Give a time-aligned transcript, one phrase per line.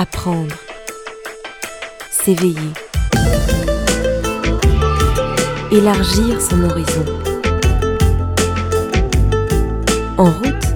[0.00, 0.54] apprendre,
[2.08, 2.72] s'éveiller,
[5.72, 7.04] élargir son horizon.
[10.16, 10.68] En route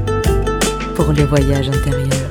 [0.96, 2.21] pour le voyage intérieur.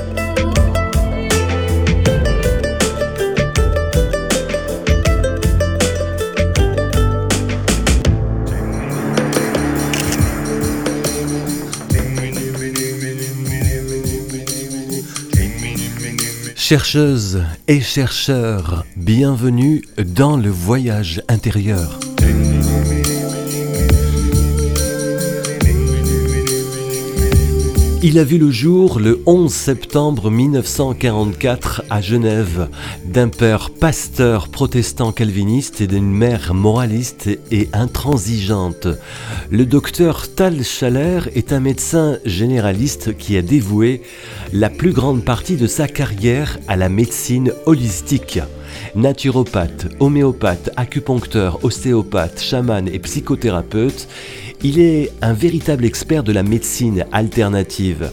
[16.72, 22.00] Chercheuses et chercheurs, bienvenue dans le voyage intérieur.
[28.04, 32.68] Il a vu le jour le 11 septembre 1944 à Genève
[33.06, 38.88] d'un père pasteur protestant calviniste et d'une mère moraliste et intransigeante.
[39.52, 44.02] Le docteur Tal Schaller est un médecin généraliste qui a dévoué
[44.52, 48.40] la plus grande partie de sa carrière à la médecine holistique.
[48.96, 54.08] Naturopathe, homéopathe, acupuncteur, ostéopathe, chaman et psychothérapeute,
[54.64, 58.12] il est un véritable expert de la médecine alternative.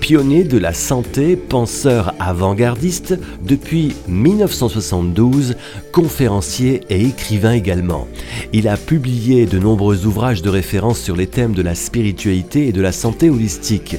[0.00, 5.56] Pionnier de la santé, penseur avant-gardiste, depuis 1972,
[5.92, 8.06] conférencier et écrivain également.
[8.52, 12.72] Il a publié de nombreux ouvrages de référence sur les thèmes de la spiritualité et
[12.72, 13.96] de la santé holistique.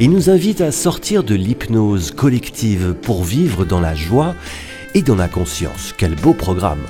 [0.00, 4.34] Il nous invite à sortir de l'hypnose collective pour vivre dans la joie
[4.98, 5.94] et dans la conscience.
[5.96, 6.80] Quel beau programme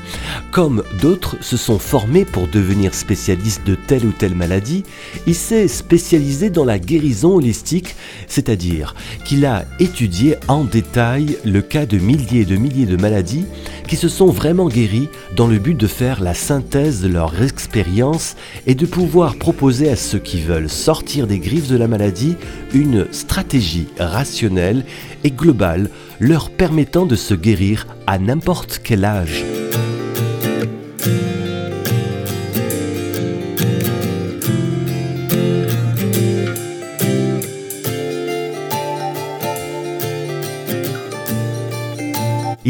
[0.51, 4.84] Comme d'autres se sont formés pour devenir spécialistes de telle ou telle maladie,
[5.27, 8.95] il s'est spécialisé dans la guérison holistique, c'est-à-dire
[9.27, 13.45] qu'il a étudié en détail le cas de milliers et de milliers de maladies
[13.87, 18.37] qui se sont vraiment guéries dans le but de faire la synthèse de leur expérience
[18.67, 22.37] et de pouvoir proposer à ceux qui veulent sortir des griffes de la maladie
[22.72, 24.84] une stratégie rationnelle
[25.25, 25.91] et globale
[26.21, 29.45] leur permettant de se guérir à n'importe quel âge.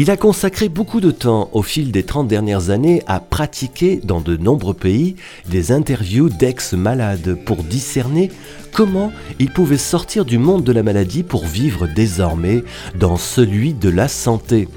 [0.01, 4.21] Il a consacré beaucoup de temps au fil des 30 dernières années à pratiquer dans
[4.21, 5.17] de nombreux pays
[5.49, 8.31] des interviews d'ex-malades pour discerner
[8.71, 12.63] comment ils pouvaient sortir du monde de la maladie pour vivre désormais
[12.99, 14.67] dans celui de la santé.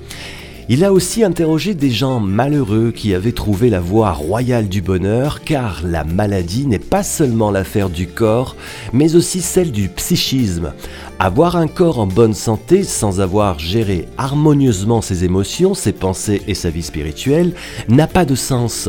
[0.68, 5.42] Il a aussi interrogé des gens malheureux qui avaient trouvé la voie royale du bonheur,
[5.42, 8.54] car la maladie n'est pas seulement l'affaire du corps,
[8.92, 10.72] mais aussi celle du psychisme.
[11.18, 16.54] Avoir un corps en bonne santé sans avoir géré harmonieusement ses émotions, ses pensées et
[16.54, 17.54] sa vie spirituelle
[17.88, 18.88] n'a pas de sens.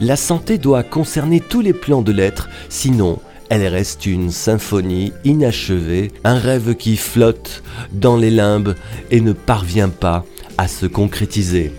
[0.00, 3.18] La santé doit concerner tous les plans de l'être, sinon
[3.48, 7.62] elle reste une symphonie inachevée, un rêve qui flotte
[7.92, 8.74] dans les limbes
[9.10, 10.24] et ne parvient pas
[10.58, 11.72] à se concrétiser.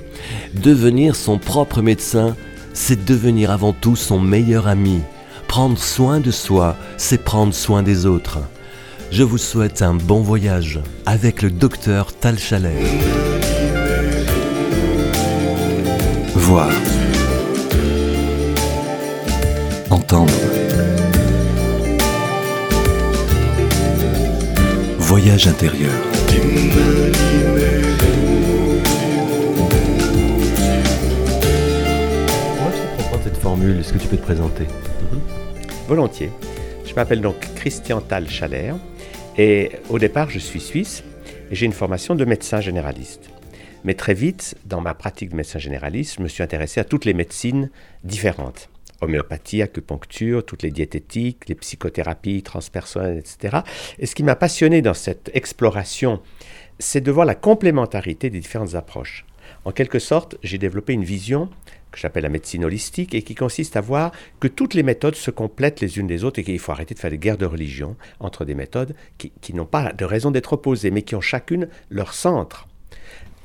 [0.54, 2.36] Devenir son propre médecin,
[2.74, 5.02] c'est devenir avant tout son meilleur ami.
[5.48, 8.40] Prendre soin de soi, c'est prendre soin des autres.
[9.12, 12.76] Je vous souhaite un bon voyage avec le docteur Tal Chalet.
[16.36, 16.70] Voir.
[19.90, 20.57] Entendre.
[25.08, 25.90] Voyage intérieur.
[33.80, 34.64] est-ce que tu peux te présenter?
[34.66, 35.22] Mhm.
[35.88, 36.30] Volontiers.
[36.86, 38.74] Je m'appelle donc Christian Tal Chaler
[39.38, 41.06] et au départ je suis suisse
[41.50, 43.30] et j'ai une formation de médecin généraliste.
[43.86, 47.06] Mais très vite, dans ma pratique de médecin généraliste, je me suis intéressé à toutes
[47.06, 47.70] les médecines
[48.04, 48.70] différentes.
[49.02, 53.60] Homéopathie, acupuncture, toutes les diététiques, les psychothérapies transpersonnelles, etc.
[54.00, 56.22] Et ce qui m'a passionné dans cette exploration,
[56.80, 59.26] c'est de voir la complémentarité des différentes approches.
[59.66, 61.50] En quelque sorte, j'ai développé une vision
[61.92, 65.32] que j'appelle la médecine holistique et qui consiste à voir que toutes les méthodes se
[65.32, 67.96] complètent les unes des autres et qu'il faut arrêter de faire des guerres de religion
[68.20, 72.14] entre des méthodes qui, n'ont pas de raison d'être opposées mais qui ont chacune leur
[72.14, 72.67] centre.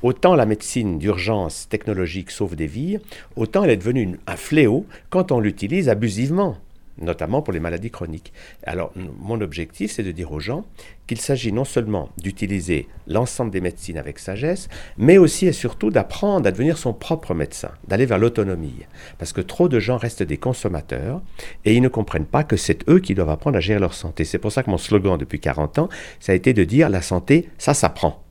[0.03, 2.99] Autant la médecine d'urgence technologique sauve des vies,
[3.37, 6.57] autant elle est devenue un fléau quand on l'utilise abusivement
[6.99, 8.33] notamment pour les maladies chroniques.
[8.65, 10.65] Alors, mon objectif, c'est de dire aux gens
[11.07, 16.47] qu'il s'agit non seulement d'utiliser l'ensemble des médecines avec sagesse, mais aussi et surtout d'apprendre
[16.47, 18.85] à devenir son propre médecin, d'aller vers l'autonomie.
[19.17, 21.21] Parce que trop de gens restent des consommateurs
[21.65, 24.23] et ils ne comprennent pas que c'est eux qui doivent apprendre à gérer leur santé.
[24.23, 25.89] C'est pour ça que mon slogan depuis 40 ans,
[26.19, 28.22] ça a été de dire la santé, ça s'apprend.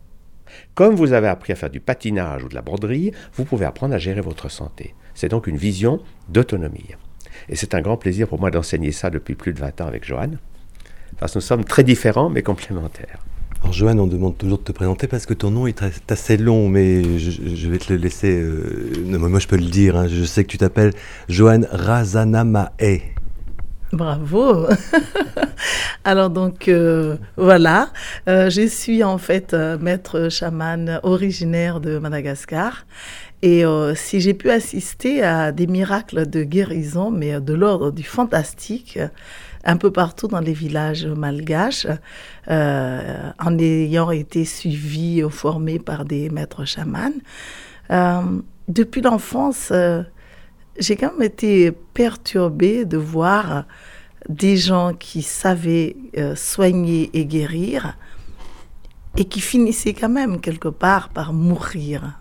[0.75, 3.95] Comme vous avez appris à faire du patinage ou de la broderie, vous pouvez apprendre
[3.95, 4.95] à gérer votre santé.
[5.15, 6.95] C'est donc une vision d'autonomie.
[7.49, 10.05] Et c'est un grand plaisir pour moi d'enseigner ça depuis plus de 20 ans avec
[10.05, 10.39] Joanne.
[11.19, 13.19] Parce que nous sommes très différents mais complémentaires.
[13.63, 16.69] Alors Joanne, on demande toujours de te présenter parce que ton nom est assez long,
[16.69, 18.41] mais je, vais te le laisser.
[18.41, 19.97] Euh, moi, je peux le dire.
[19.97, 20.09] Hein.
[20.09, 20.93] je sais que tu t'appelles
[21.29, 23.12] Joanne Razanamae.
[23.93, 24.67] Bravo.
[26.05, 27.91] Alors donc euh, voilà,
[28.29, 32.87] euh, je suis en fait maître chaman originaire de Madagascar
[33.43, 33.65] et
[33.97, 39.01] si j'ai pu assister à des miracles de guérison, mais de l'ordre du fantastique,
[39.65, 41.87] un peu partout dans les villages malgaches,
[42.49, 47.13] euh, en ayant été suivi formé par des maîtres chamans.
[47.91, 48.21] Euh,
[48.69, 50.03] depuis l'enfance, euh,
[50.79, 53.65] j'ai quand même été perturbée de voir
[54.29, 55.97] des gens qui savaient
[56.37, 57.97] soigner et guérir
[59.17, 62.19] et qui finissaient quand même quelque part par mourir.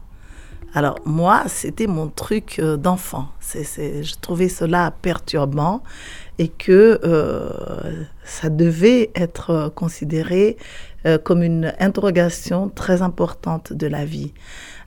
[0.74, 3.28] Alors moi, c'était mon truc d'enfant.
[3.54, 5.84] je trouvais cela perturbant
[6.40, 10.58] et que euh, ça devait être considéré
[11.06, 14.34] euh, comme une interrogation très importante de la vie.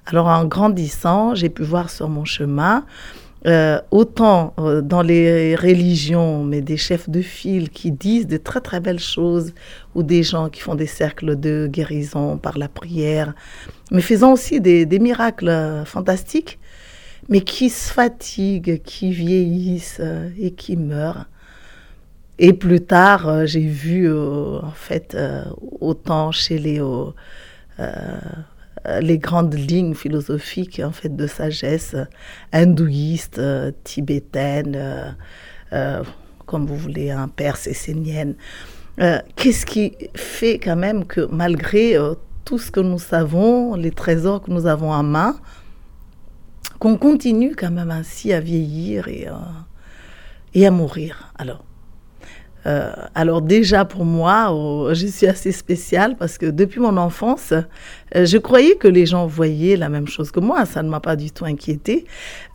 [0.06, 2.84] Alors en grandissant, j'ai pu voir sur mon chemin
[3.46, 8.80] euh, autant dans les religions, mais des chefs de file qui disent de très très
[8.80, 9.52] belles choses,
[9.94, 13.34] ou des gens qui font des cercles de guérison par la prière,
[13.90, 16.58] mais faisant aussi des, des miracles fantastiques,
[17.28, 20.00] mais qui se fatiguent, qui vieillissent
[20.38, 21.26] et qui meurent.
[22.38, 25.44] Et plus tard, euh, j'ai vu, euh, en fait, euh,
[25.80, 26.80] autant chez les,
[29.00, 31.96] les grandes lignes philosophiques, en fait, de sagesse
[32.52, 33.40] hindouiste,
[33.84, 35.16] tibétaine,
[36.46, 38.34] comme vous voulez, un perse essénienne.
[39.36, 41.96] Qu'est-ce qui fait quand même que malgré
[42.44, 45.36] tout ce que nous savons, les trésors que nous avons en main,
[46.78, 49.26] qu'on continue quand même ainsi à vieillir et,
[50.52, 51.32] et à mourir?
[51.38, 51.64] Alors,
[52.66, 57.52] euh, alors déjà pour moi, oh, je suis assez spéciale parce que depuis mon enfance,
[57.52, 60.64] euh, je croyais que les gens voyaient la même chose que moi.
[60.66, 62.06] Ça ne m'a pas du tout inquiété.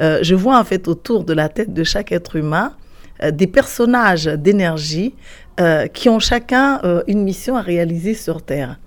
[0.01, 2.73] Euh, je vois en fait autour de la tête de chaque être humain
[3.33, 5.13] des personnages d'énergie
[5.93, 8.77] qui ont chacun une mission à réaliser sur Terre.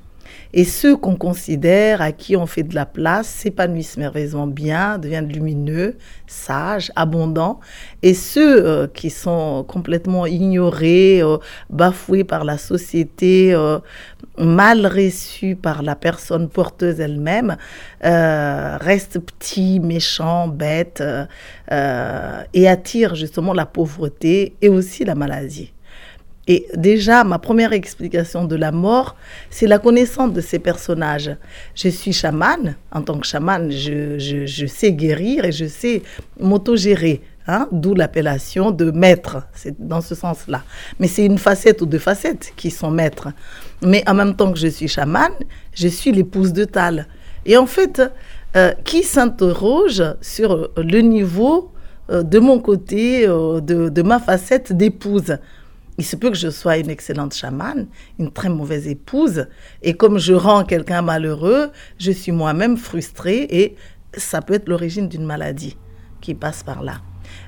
[0.55, 5.33] Et ceux qu'on considère, à qui on fait de la place, s'épanouissent merveilleusement bien, deviennent
[5.33, 5.97] lumineux,
[6.27, 7.61] sages, abondants.
[8.03, 11.39] Et ceux euh, qui sont complètement ignorés, euh,
[11.71, 13.79] bafoués par la société, euh,
[14.37, 17.57] mal reçus par la personne porteuse elle-même,
[18.01, 21.03] restent petits, méchants, bêtes,
[21.71, 25.73] et attirent justement la pauvreté et aussi la maladie.
[26.49, 29.17] Et déjà, ma première explication de la mort,
[29.49, 31.37] c'est la connaissance de ces personnages.
[31.75, 32.75] Je suis chamane.
[32.91, 36.03] En tant que chamane, je, sais guérir et je sais
[36.41, 37.21] m'autogérer.
[37.49, 39.45] Hein, D'où l'appellation de maître.
[39.53, 40.63] C'est dans ce sens-là.
[41.01, 43.29] Mais c'est une facette ou deux facettes qui sont maîtres.
[43.83, 45.33] Mais en même temps que je suis chamane,
[45.75, 47.07] je suis l'épouse de Tal.
[47.45, 48.01] Et en fait,
[48.57, 51.73] euh, qui s'interroge sur le niveau
[52.11, 55.37] euh, de mon côté, euh, de ma facette d'épouse
[55.99, 57.87] il se peut que je sois une excellente chamane,
[58.19, 59.47] une très mauvaise épouse,
[59.83, 63.77] et comme je rends quelqu'un malheureux, je suis moi-même frustrée et
[64.17, 65.77] ça peut être l'origine d'une maladie
[66.21, 67.01] qui passe par là.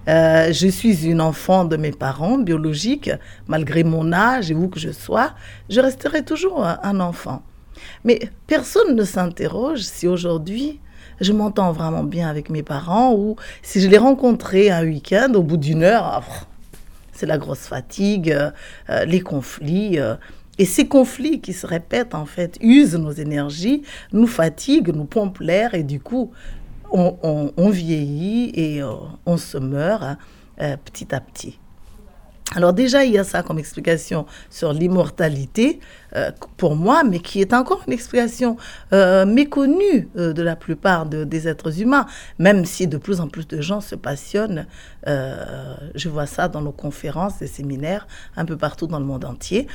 [0.09, 3.11] Euh, je suis une enfant de mes parents biologiques,
[3.49, 5.35] malgré mon âge et où que je sois,
[5.69, 7.43] je resterai toujours un enfant.
[8.05, 10.81] Mais personne ne s'interroge si aujourd'hui
[11.21, 15.43] je m'entends vraiment bien avec mes parents ou si je les rencontrais un week-end au
[15.43, 16.23] bout d'une heure, ah,
[17.15, 18.51] c'est la grosse fatigue, euh,
[18.91, 19.99] euh, les conflits.
[19.99, 20.17] Euh.
[20.59, 25.41] et ces conflits qui se répètent, en fait, usent nos énergies, nous fatiguent, nous pompent
[25.41, 26.33] l'air, et du coup,
[26.93, 28.81] on, vieillit et
[29.27, 30.17] on se meurt
[30.85, 31.59] petit à petit.
[32.55, 35.81] Alors déjà, il y a ça comme explication sur l'immortalité
[36.17, 38.57] euh, pour moi, mais qui est encore une explication
[38.93, 42.07] euh, méconnue euh, de la plupart des êtres humains,
[42.39, 44.67] même si de plus en plus de gens se passionnent.
[45.07, 48.07] je vois ça dans nos conférences et séminaires
[48.37, 49.67] un peu partout dans le monde entier.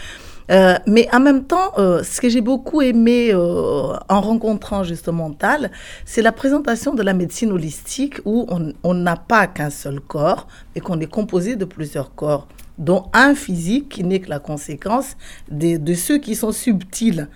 [0.50, 5.72] mais en même temps, ce que j'ai beaucoup aimé en rencontrant justement Tal,
[6.06, 8.48] c'est la présentation de la médecine holistique où
[8.84, 12.48] on n'a pas qu'un seul corps, mais qu'on est composé de plusieurs corps
[12.80, 15.18] dont un physique qui n'est que la conséquence
[15.52, 17.28] de, ceux qui sont subtils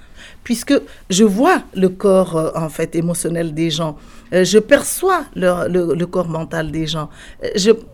[0.43, 0.73] puisque
[1.09, 3.97] je vois le corps euh, en fait émotionnel des gens,
[4.33, 7.09] euh, je perçois le, corps mental des gens,
[7.43, 7.47] euh,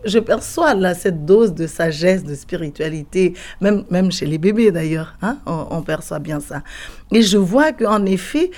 [0.04, 5.16] je, perçois là cette dose de sagesse, de spiritualité, même, même chez les bébés d'ailleurs,
[5.22, 6.62] hein, on, perçoit bien ça.
[7.12, 8.50] Et je vois qu'en effet,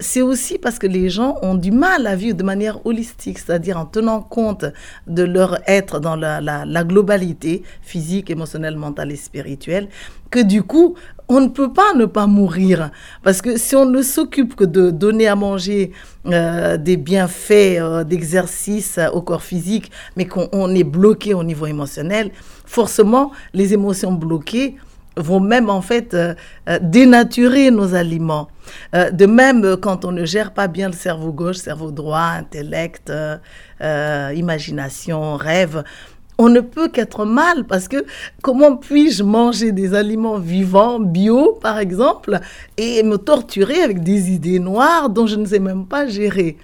[0.00, 3.78] c'est aussi parce que les gens ont du mal à vivre de manière holistique, c'est-à-dire
[3.78, 4.64] en tenant compte
[5.06, 9.88] de leur être dans la globalité physique, émotionnelle, mentale et spirituelle,
[10.30, 10.96] que du coup,
[11.30, 12.90] on ne peut pas ne pas mourir.
[13.22, 15.92] Parce que si on ne s'occupe que de donner à manger
[16.26, 22.32] euh, des bienfaits euh, d'exercice au corps physique, mais qu'on est bloqué au niveau émotionnel,
[22.66, 24.76] forcément, les émotions bloquées
[25.16, 26.34] vont même en fait euh,
[26.80, 28.48] dénaturer nos aliments.
[28.92, 33.12] de même, quand on ne gère pas bien le cerveau gauche, cerveau droit, intellect,
[33.80, 35.84] imagination, rêve,
[36.40, 38.06] on ne peut qu'être mal parce que
[38.40, 42.40] comment puis-je manger des aliments vivants, bio par exemple,
[42.78, 46.56] et me torturer avec des idées noires dont je ne sais même pas gérer?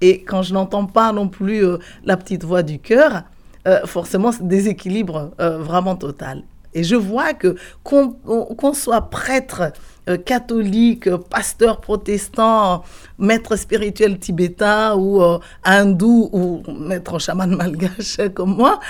[0.00, 3.24] Et quand je n'entends pas non plus euh, la petite voix du cœur,
[3.66, 6.44] euh, forcément, c'est déséquilibre euh, vraiment total.
[6.72, 9.72] Et je vois que qu'on soit prêtre
[10.08, 12.84] euh, catholique, pasteur protestant,
[13.18, 18.80] maître spirituel tibétain ou euh, hindou ou maître chaman malgache comme moi,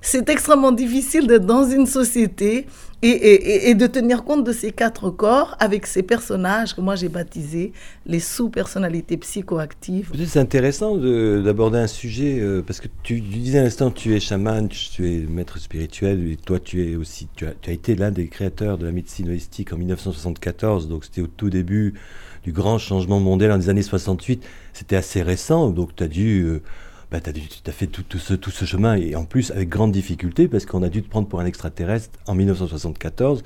[0.00, 2.66] c'est extrêmement difficile d'être dans une société
[3.02, 7.72] et, de tenir compte de ces quatre corps avec ces personnages que moi j'ai baptisés
[8.06, 10.10] les sous-personnalités psychoactives.
[10.26, 14.68] C'est intéressant d'aborder un sujet euh, parce que tu, disais à l'instant tu es chaman,
[14.68, 18.78] tu es maître spirituel et toi tu es aussi tu as, été l'un des créateurs
[18.78, 21.94] de la médecine holistique en 1974 donc c'était au tout début
[22.42, 26.42] du grand changement mondial dans les années 68 c'était assez récent donc tu as dû
[26.42, 26.62] euh,
[27.10, 30.46] bah, tu as, fait tout, ce, tout ce chemin, et en plus avec grande difficulté,
[30.46, 33.42] parce qu'on a dû te prendre pour un extraterrestre en 1974.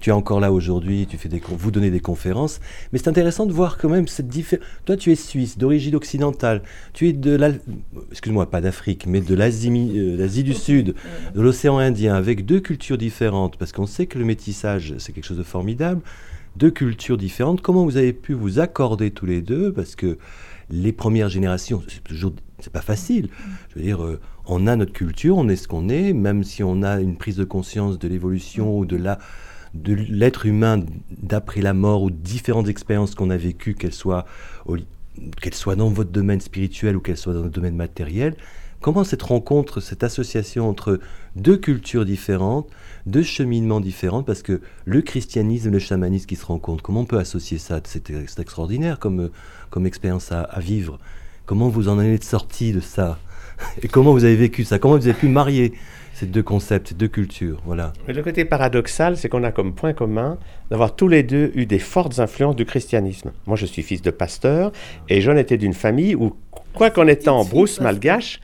[0.00, 2.60] Tu es encore là aujourd'hui, tu fais des, vous donnez des conférences,
[2.92, 4.66] mais c'est intéressant de voir quand même cette différence.
[4.84, 7.50] Toi, tu es suisse, d'origine occidentale, tu es de la,
[8.10, 10.96] excuse-moi, pas d'Afrique, mais de euh, l'Asie du Sud,
[11.34, 15.26] de l'océan Indien, avec deux cultures différentes, parce qu'on sait que le métissage, c'est quelque
[15.26, 16.00] chose de formidable,
[16.56, 17.60] deux cultures différentes.
[17.60, 19.72] Comment vous avez pu vous accorder tous les deux?
[19.72, 20.18] Parce que
[20.70, 23.28] les premières générations, c'est toujours c'est pas facile.
[23.70, 26.62] Je veux dire, euh, on a notre culture, on est ce qu'on est, même si
[26.62, 29.18] on a une prise de conscience de l'évolution ou de la
[29.74, 34.26] de l'être humain d'après la mort ou différentes expériences qu'on a vécues, qu'elles soient,
[35.40, 38.36] qu'elles soient dans votre domaine spirituel ou qu'elles soient dans le domaine matériel.
[38.82, 40.98] Comment cette rencontre, cette association entre
[41.36, 42.68] deux cultures différentes,
[43.06, 47.06] deux cheminements différents, parce que le christianisme et le chamanisme qui se rencontrent, comment on
[47.06, 49.30] peut associer ça C'est extraordinaire comme,
[49.70, 50.98] comme expérience à vivre.
[51.44, 53.18] Comment vous en êtes sorti de ça
[53.82, 55.72] Et comment vous avez vécu ça Comment vous avez pu marier
[56.14, 57.92] ces deux concepts, ces deux cultures voilà.
[58.06, 60.38] Mais le côté paradoxal, c'est qu'on a comme point commun
[60.70, 63.32] d'avoir tous les deux eu des fortes influences du christianisme.
[63.46, 64.72] Moi, je suis fils de pasteur
[65.08, 66.36] et John était d'une famille où,
[66.74, 68.40] quoi qu'en étant brousse malgache,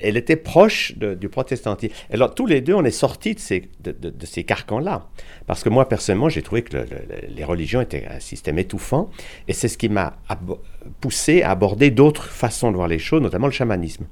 [0.00, 1.94] elle était proche du protestantisme.
[2.12, 5.08] Alors, tous les deux, on est sortis de ces, de, ces carcans-là.
[5.46, 6.76] Parce que moi, personnellement, j'ai trouvé que
[7.28, 9.10] les religions étaient un système étouffant.
[9.48, 10.16] Et c'est ce qui m'a
[11.00, 14.06] poussé à aborder d'autres façons de voir les choses, notamment le chamanisme.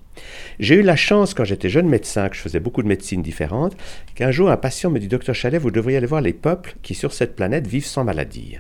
[0.59, 3.77] J'ai eu la chance, quand j'étais jeune médecin, que je faisais beaucoup de médecines différentes,
[4.15, 6.95] qu'un jour, un patient me dit Docteur Chalet, vous devriez aller voir les peuples qui,
[6.95, 8.59] sur cette planète, vivent sans maladie.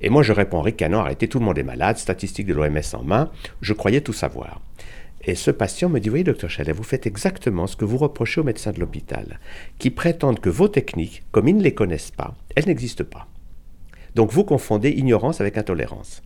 [0.00, 3.02] Et moi, je réponds ricanant arrêtez, tout le monde est malade, statistiques de l'OMS en
[3.02, 4.60] main, je croyais tout savoir.
[5.22, 8.40] Et ce patient me dit, oui, docteur Chalet, vous faites exactement ce que vous reprochez
[8.40, 9.38] aux médecins de l'hôpital,
[9.78, 13.28] qui prétendent que vos techniques, comme ils ne les connaissent pas, elles n'existent pas.
[14.14, 16.22] Donc vous confondez ignorance avec intolérance.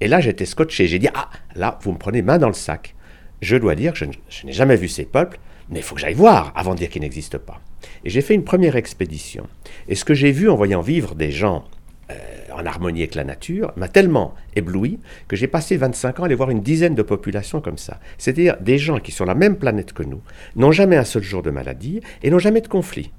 [0.00, 0.86] Et là, j'étais scotché.
[0.86, 2.94] J'ai dit, ah, là, vous me prenez main dans le sac.
[3.42, 5.38] Je dois dire que je, n'ai jamais vu ces peuples,
[5.68, 7.60] mais il faut que j'aille voir avant de dire qu'ils n'existent pas.
[8.04, 9.46] Et j'ai fait une première expédition.
[9.88, 11.64] Et ce que j'ai vu en voyant vivre des gens
[12.10, 12.14] euh,
[12.52, 16.34] en harmonie avec la nature, m'a tellement ébloui que j'ai passé 25 ans à aller
[16.34, 17.98] voir une dizaine de populations comme ça.
[18.16, 20.20] C'est-à-dire des gens qui sont la même planète que nous,
[20.54, 23.10] n'ont jamais un seul jour de maladie et n'ont jamais de conflit.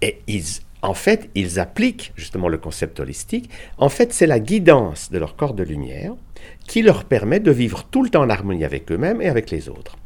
[0.00, 0.44] Et ils,
[0.82, 3.48] en fait, ils appliquent justement le concept holistique.
[3.78, 6.14] En fait, c'est la guidance de leur corps de lumière
[6.66, 9.68] qui leur permet de vivre tout le temps en harmonie avec eux-mêmes et avec les
[9.68, 9.96] autres.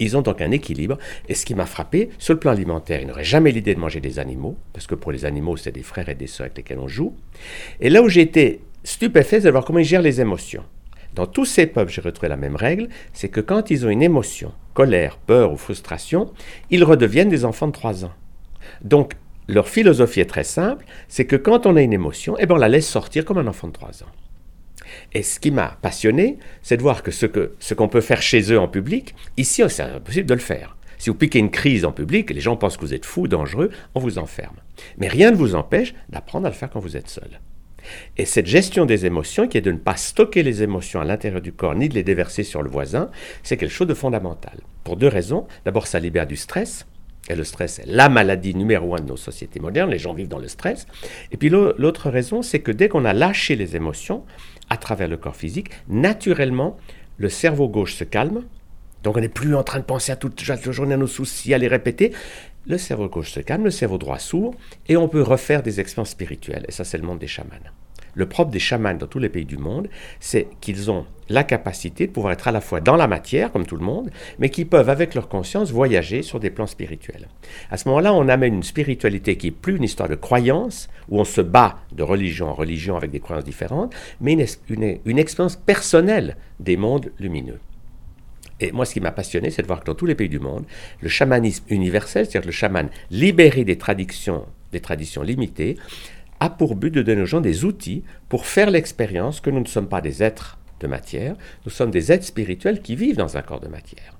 [0.00, 0.98] Ils ont donc un équilibre.
[1.28, 4.00] Et ce qui m'a frappé, sur le plan alimentaire, ils n'auraient jamais l'idée de manger
[4.00, 6.80] des animaux, parce que pour les animaux, c'est des frères et des sœurs avec lesquels
[6.80, 7.14] on joue.
[7.80, 10.64] Et là où j'ai été stupéfait, c'est de voir comment ils gèrent les émotions.
[11.14, 14.02] Dans tous ces peuples, j'ai retrouvé la même règle, c'est que quand ils ont une
[14.02, 16.32] émotion, colère, peur ou frustration,
[16.70, 18.12] ils redeviennent des enfants de 3 ans.
[18.82, 19.14] Donc,
[19.48, 22.58] leur philosophie est très simple, c'est que quand on a une émotion, eh ben, on
[22.58, 24.12] la laisse sortir comme un enfant de 3 ans.
[25.12, 28.52] Et ce qui m'a passionné, c'est de voir que ce qu'on ce peut faire chez
[28.52, 30.76] eux en public, ici, c'est impossible de le faire.
[30.98, 33.70] Si vous piquez une crise en public, les gens pensent que vous êtes fou, dangereux,
[33.94, 34.56] on vous enferme.
[34.98, 37.40] Mais rien ne vous empêche d'apprendre à le faire quand vous êtes seul.
[38.18, 41.40] Et cette gestion des émotions, qui est de ne pas stocker les émotions à l'intérieur
[41.40, 43.10] du corps ni de les déverser sur le voisin,
[43.42, 44.58] c'est quelque chose de fondamental.
[44.84, 45.46] Pour deux raisons.
[45.64, 46.86] D'abord, ça libère du stress.
[47.30, 49.90] Et le stress est la maladie numéro un de nos sociétés modernes.
[49.90, 50.88] Les gens vivent dans le stress.
[51.30, 54.24] Et puis l'autre raison, c'est que dès qu'on a lâché les émotions,
[54.68, 56.76] à travers le corps physique, naturellement,
[57.18, 58.42] le cerveau gauche se calme.
[59.04, 61.54] Donc on n'est plus en train de penser à toute la journée à nos soucis,
[61.54, 62.12] à les répéter.
[62.66, 64.52] le cerveau gauche se calme, le cerveau droit s'ouvre,
[64.88, 66.64] et on peut refaire des expériences spirituelles.
[66.68, 67.48] Et ça, c'est le monde des chamans.
[68.14, 69.88] Le propre des chamans dans tous les pays du monde,
[70.18, 73.64] c'est qu'ils ont la capacité de pouvoir être à la fois dans la matière, comme
[73.64, 77.28] tout le monde, mais qui peuvent, avec leur conscience, voyager sur des plans spirituels.
[77.70, 81.20] À ce moment-là, on amène une spiritualité qui est plus une histoire de croyance, où
[81.20, 84.32] on se bat de religion en religion avec des croyances différentes, mais
[84.68, 87.60] une, une expérience personnelle des mondes lumineux.
[88.60, 90.38] Et moi, ce qui m'a passionné, c'est de voir que dans tous les pays du
[90.38, 90.64] monde,
[91.00, 95.78] le chamanisme universel, c'est-à-dire le chaman libéré des traditions, des traditions limitées,
[96.40, 99.66] a pour but de donner aux gens des outils pour faire l'expérience que nous ne
[99.66, 103.42] sommes pas des êtres de matière, nous sommes des êtres spirituels qui vivent dans un
[103.42, 104.16] corps de matière.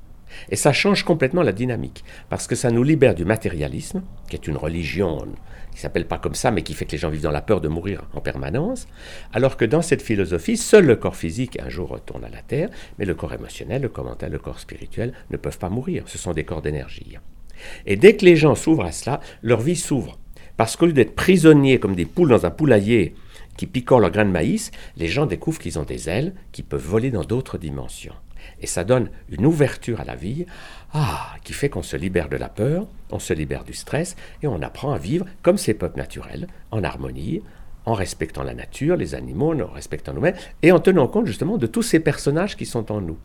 [0.50, 4.46] Et ça change complètement la dynamique, parce que ça nous libère du matérialisme, qui est
[4.46, 5.26] une religion
[5.72, 7.60] qui s'appelle pas comme ça, mais qui fait que les gens vivent dans la peur
[7.60, 8.86] de mourir en permanence,
[9.32, 12.68] alors que dans cette philosophie, seul le corps physique un jour retourne à la Terre,
[12.98, 16.18] mais le corps émotionnel, le corps mental, le corps spirituel ne peuvent pas mourir, ce
[16.18, 17.18] sont des corps d'énergie.
[17.86, 20.18] Et dès que les gens s'ouvrent à cela, leur vie s'ouvre.
[20.60, 23.14] Parce qu'au lieu d'être prisonniers comme des poules dans un poulailler
[23.56, 26.86] qui picorent leurs grains de maïs, les gens découvrent qu'ils ont des ailes qui peuvent
[26.86, 28.12] voler dans d'autres dimensions.
[28.60, 30.44] Et ça donne une ouverture à la vie
[30.92, 34.48] ah, qui fait qu'on se libère de la peur, on se libère du stress et
[34.48, 37.40] on apprend à vivre comme ces peuples naturels, en harmonie,
[37.86, 41.66] en respectant la nature, les animaux, en respectant nous-mêmes et en tenant compte justement de
[41.66, 43.16] tous ces personnages qui sont en nous.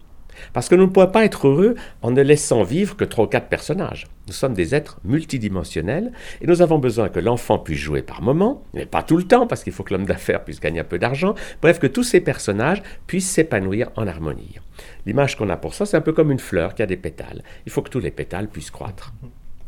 [0.53, 3.27] Parce que nous ne pouvons pas être heureux en ne laissant vivre que trois ou
[3.27, 4.07] quatre personnages.
[4.27, 6.11] Nous sommes des êtres multidimensionnels
[6.41, 9.45] et nous avons besoin que l'enfant puisse jouer par moments, mais pas tout le temps
[9.47, 11.35] parce qu'il faut que l'homme d'affaires puisse gagner un peu d'argent.
[11.61, 14.55] Bref, que tous ces personnages puissent s'épanouir en harmonie.
[15.05, 17.43] L'image qu'on a pour ça, c'est un peu comme une fleur qui a des pétales.
[17.65, 19.13] Il faut que tous les pétales puissent croître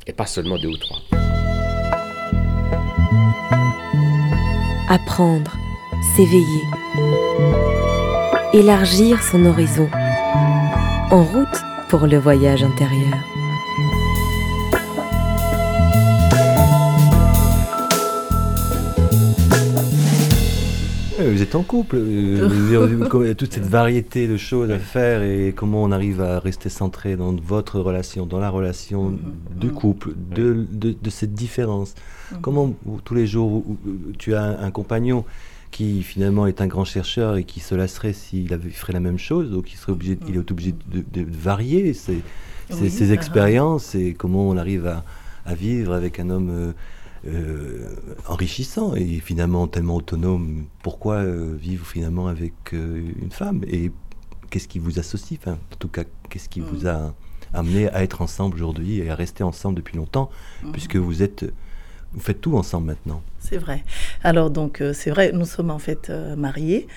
[0.07, 0.97] et pas seulement deux ou trois.
[4.89, 5.53] Apprendre,
[6.15, 6.63] s'éveiller,
[8.53, 9.89] élargir son horizon
[11.11, 13.17] en route pour le voyage intérieur.
[21.19, 25.91] Vous êtes en couple, euh, toute cette variété de choses à faire et comment on
[25.91, 29.59] arrive à rester centré dans votre relation, dans la relation mm-hmm.
[29.59, 31.93] du couple, de, de, cette différence.
[31.93, 32.41] Mm-hmm.
[32.41, 33.63] Comment tous les jours
[34.17, 35.25] tu as un compagnon
[35.71, 39.51] qui finalement est un grand chercheur et qui se lasserait s'il ferait la même chose,
[39.51, 42.21] donc il, serait obligé, il est obligé de, varier ses,
[42.69, 45.03] ses, expériences et comment on arrive à,
[45.47, 46.73] à vivre avec un homme euh,
[47.25, 47.95] euh,
[48.27, 50.65] enrichissant et finalement tellement autonome.
[50.83, 53.91] Pourquoi euh, vivre finalement avec une femme Et
[54.49, 55.39] qu'est-ce qui vous associe?
[55.41, 57.15] Enfin, En tout cas, qu'est-ce qui vous a
[57.53, 60.29] amené à être ensemble aujourd'hui et à rester ensemble depuis longtemps,
[60.73, 61.45] puisque vous êtes
[62.13, 63.21] vous faites tout ensemble maintenant.
[63.39, 63.83] C'est vrai.
[64.23, 66.87] Alors donc euh, c'est vrai, nous sommes en fait euh, mariés.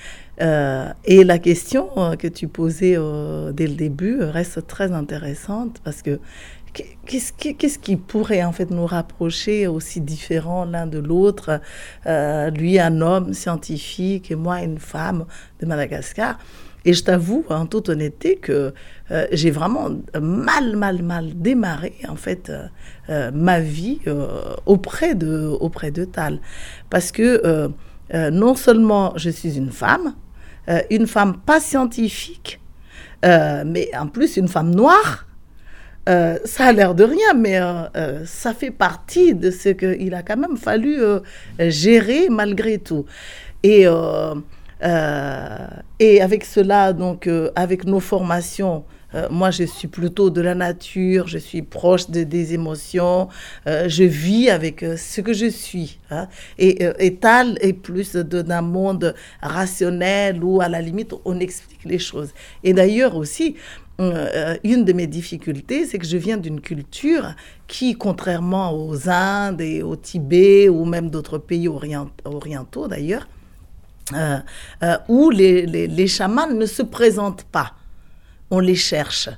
[0.40, 2.96] Euh, et la question que tu posais
[3.52, 6.18] dès le début reste très intéressante parce que
[7.04, 11.60] qu'est-ce qui, pourrait en fait nous rapprocher aussi différents l'un de l'autre?
[12.06, 15.26] Lui un homme scientifique et moi une femme
[15.60, 16.38] de Madagascar.
[16.84, 18.72] Et je t'avoue, en toute honnêteté, que
[19.10, 19.90] euh, j'ai vraiment
[20.20, 22.66] mal, mal, mal démarré, en fait, euh,
[23.10, 24.00] euh, ma vie
[24.66, 26.40] auprès, de, auprès de Tal.
[26.88, 27.70] Parce que
[28.12, 30.14] non seulement je suis une femme,
[30.90, 32.60] une femme pas scientifique,
[33.22, 35.26] mais en plus une femme noire,
[36.06, 37.60] ça a l'air de rien, mais
[38.24, 40.98] ça fait partie de ce qu'il a quand même fallu
[41.58, 43.04] gérer malgré tout.
[43.62, 43.86] Et
[44.82, 50.54] et avec cela, donc, euh, avec nos formations, euh, moi, je suis plutôt de la
[50.54, 53.28] nature, je suis proche des émotions,
[53.66, 55.98] je vis avec ce que je suis.
[56.10, 56.28] Hein.
[56.58, 61.98] Et, et, Tal est plus d'un monde rationnel où, à la limite, on explique les
[61.98, 62.30] choses.
[62.62, 63.56] Et d'ailleurs aussi,
[63.98, 67.34] une de mes difficultés, c'est que je viens d'une culture
[67.66, 73.26] qui, contrairement aux Indes et au Tibet, ou même d'autres pays orientaux d'ailleurs,
[74.14, 74.38] euh,
[74.82, 77.72] euh, où les, les, chamans ne se présentent pas,
[78.50, 79.28] on les cherche.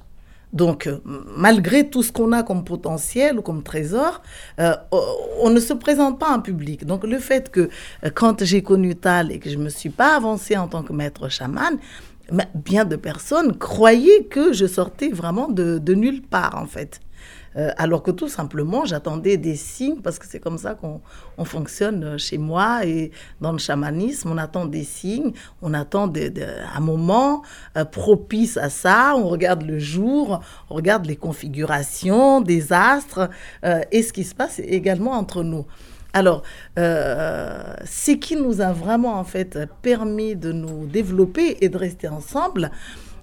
[0.52, 0.98] Donc, euh,
[1.36, 4.20] malgré tout ce qu'on a comme potentiel ou comme trésor,
[4.58, 6.84] on ne se présente pas en public.
[6.84, 7.70] Donc, le fait que
[8.14, 10.92] quand j'ai connu Tal et que je ne me suis pas avancée en tant que
[10.92, 11.78] maître chaman,
[12.54, 17.00] bien de personnes croyaient que je sortais vraiment de, de nulle part, en fait.
[17.56, 22.04] Euh, alors que tout simplement, j'attendais des signes, parce que c'est comme ça qu'on fonctionne
[22.04, 23.10] euh, chez moi et
[23.40, 27.42] dans le chamanisme, on attend des signes, on attend un moment
[27.76, 33.28] euh, propice à ça, on regarde le jour, on regarde les configurations des astres
[33.90, 35.66] et ce qui se passe également entre nous.
[36.12, 36.42] Alors,
[36.76, 42.70] ce qui nous a vraiment en fait permis de nous développer et de rester ensemble,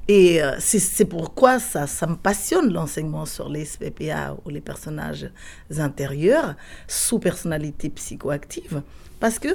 [0.09, 5.29] Et euh, c'est pourquoi ça, ça me passionne l'enseignement sur les SPPA ou les personnages
[5.77, 6.55] intérieurs
[6.87, 8.81] sous personnalité psychoactive,
[9.19, 9.49] parce que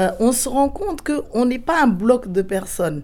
[0.00, 3.02] euh, on se rend compte qu'on n'est pas un bloc de personnes.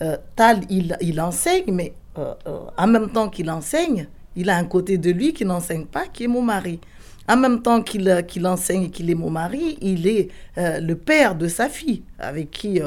[0.00, 4.96] Euh, Tal, il, il, enseigne, mais en même temps qu'il enseigne, il a un côté
[4.96, 6.80] de lui qui n'enseigne pas, qui est mon mari.
[7.28, 11.46] En même temps qu'il enseigne et qu'il est mon mari, il est le père de
[11.46, 12.80] sa fille, avec qui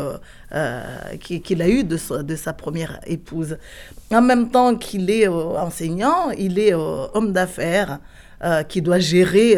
[0.54, 3.58] euh, qu'il a eu de sa, première épouse.
[4.12, 8.00] En même temps qu'il est euh, enseignant, il est euh, homme d'affaires.
[8.68, 9.56] qui doit gérer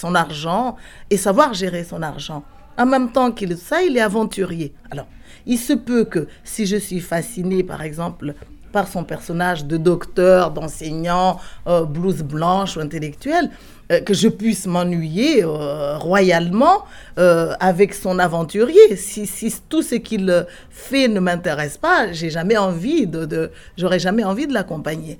[0.00, 0.76] son argent
[1.10, 2.44] et savoir gérer son argent.
[2.78, 4.72] En même temps qu'il ça, il est aventurier.
[4.92, 5.08] Alors,
[5.44, 8.34] il se peut que si je suis fascinée, par exemple,
[8.72, 13.50] par son personnage de docteur, d'enseignant, blouse blanche ou intellectuel,
[13.90, 16.84] euh, que je puisse m'ennuyer euh, royalement
[17.18, 18.96] euh, avec son aventurier.
[18.96, 24.46] Si, tout ce qu'il fait ne m'intéresse pas, j'ai jamais envie de, j'aurais jamais envie
[24.46, 25.18] de l'accompagner.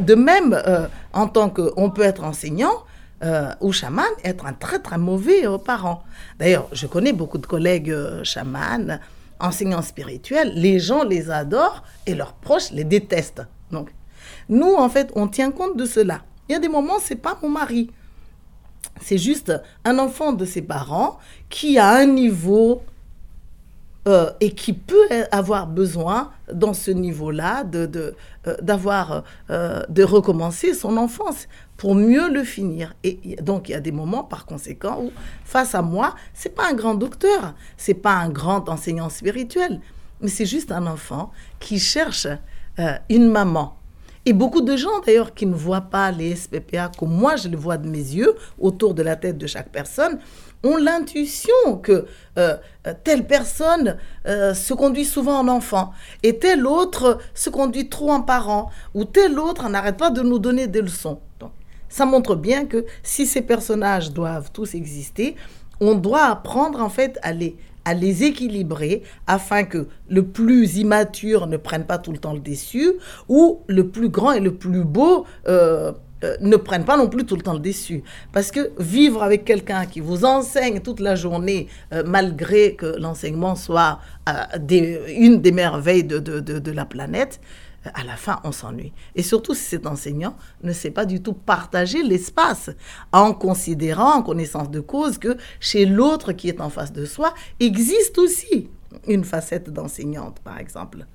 [0.00, 0.60] de même,
[1.12, 2.84] en tant qu'on peut être enseignant,
[3.60, 6.02] ou chaman, être un très très mauvais parent.
[6.38, 8.98] D'ailleurs, je connais beaucoup de collègues chamans,
[9.42, 13.42] enseignants spirituels, les gens les adorent et leurs proches les détestent.
[13.70, 13.90] Donc,
[14.48, 16.22] nous, en fait, on tient compte de cela.
[16.48, 17.90] Il y a des moments, c'est pas mon mari.
[19.00, 19.52] C'est juste
[19.84, 22.82] un enfant de ses parents qui a un niveau
[24.08, 28.16] euh, et qui peut avoir besoin, dans ce niveau-là, de,
[28.48, 32.94] euh, d'avoir, euh, de recommencer son enfance pour mieux le finir.
[33.04, 35.12] Et donc, il y a des moments, par conséquent, où,
[35.44, 39.80] face à moi, c'est pas un grand docteur, c'est pas un grand enseignant spirituel,
[40.20, 42.26] mais c'est juste un enfant qui cherche
[43.08, 43.76] une maman
[44.24, 47.56] et beaucoup de gens, d'ailleurs, qui ne voient pas les SPPA comme moi, je le
[47.56, 50.20] vois de mes yeux, autour de la tête de chaque personne,
[50.62, 52.06] ont l'intuition que
[52.38, 52.56] euh,
[53.04, 53.96] telle personne
[54.26, 59.04] euh, se conduit souvent en enfant et tel autre se conduit trop en parent ou
[59.04, 61.20] tel autre n'arrête pas de nous donner des leçons.
[61.40, 61.50] Donc,
[61.88, 65.36] ça montre bien que si ces personnages doivent tous exister,
[65.80, 71.46] on doit apprendre en fait à les à les équilibrer afin que le plus immature
[71.46, 72.92] ne prenne pas tout le temps le déçu
[73.28, 75.92] ou le plus grand et le plus beau euh,
[76.24, 78.02] euh, ne prenne pas non plus tout le temps le déçu.
[78.32, 83.56] Parce que vivre avec quelqu'un qui vous enseigne toute la journée, euh, malgré que l'enseignement
[83.56, 87.40] soit une des merveilles de la planète,
[87.94, 88.92] à la fin, on s'ennuie.
[89.14, 92.70] Et surtout si cet enseignant ne sait pas du tout partager l'espace
[93.12, 97.34] en considérant, en connaissance de cause, que chez l'autre qui est en face de soi
[97.60, 98.70] existe aussi
[99.08, 101.06] une facette d'enseignante, par exemple.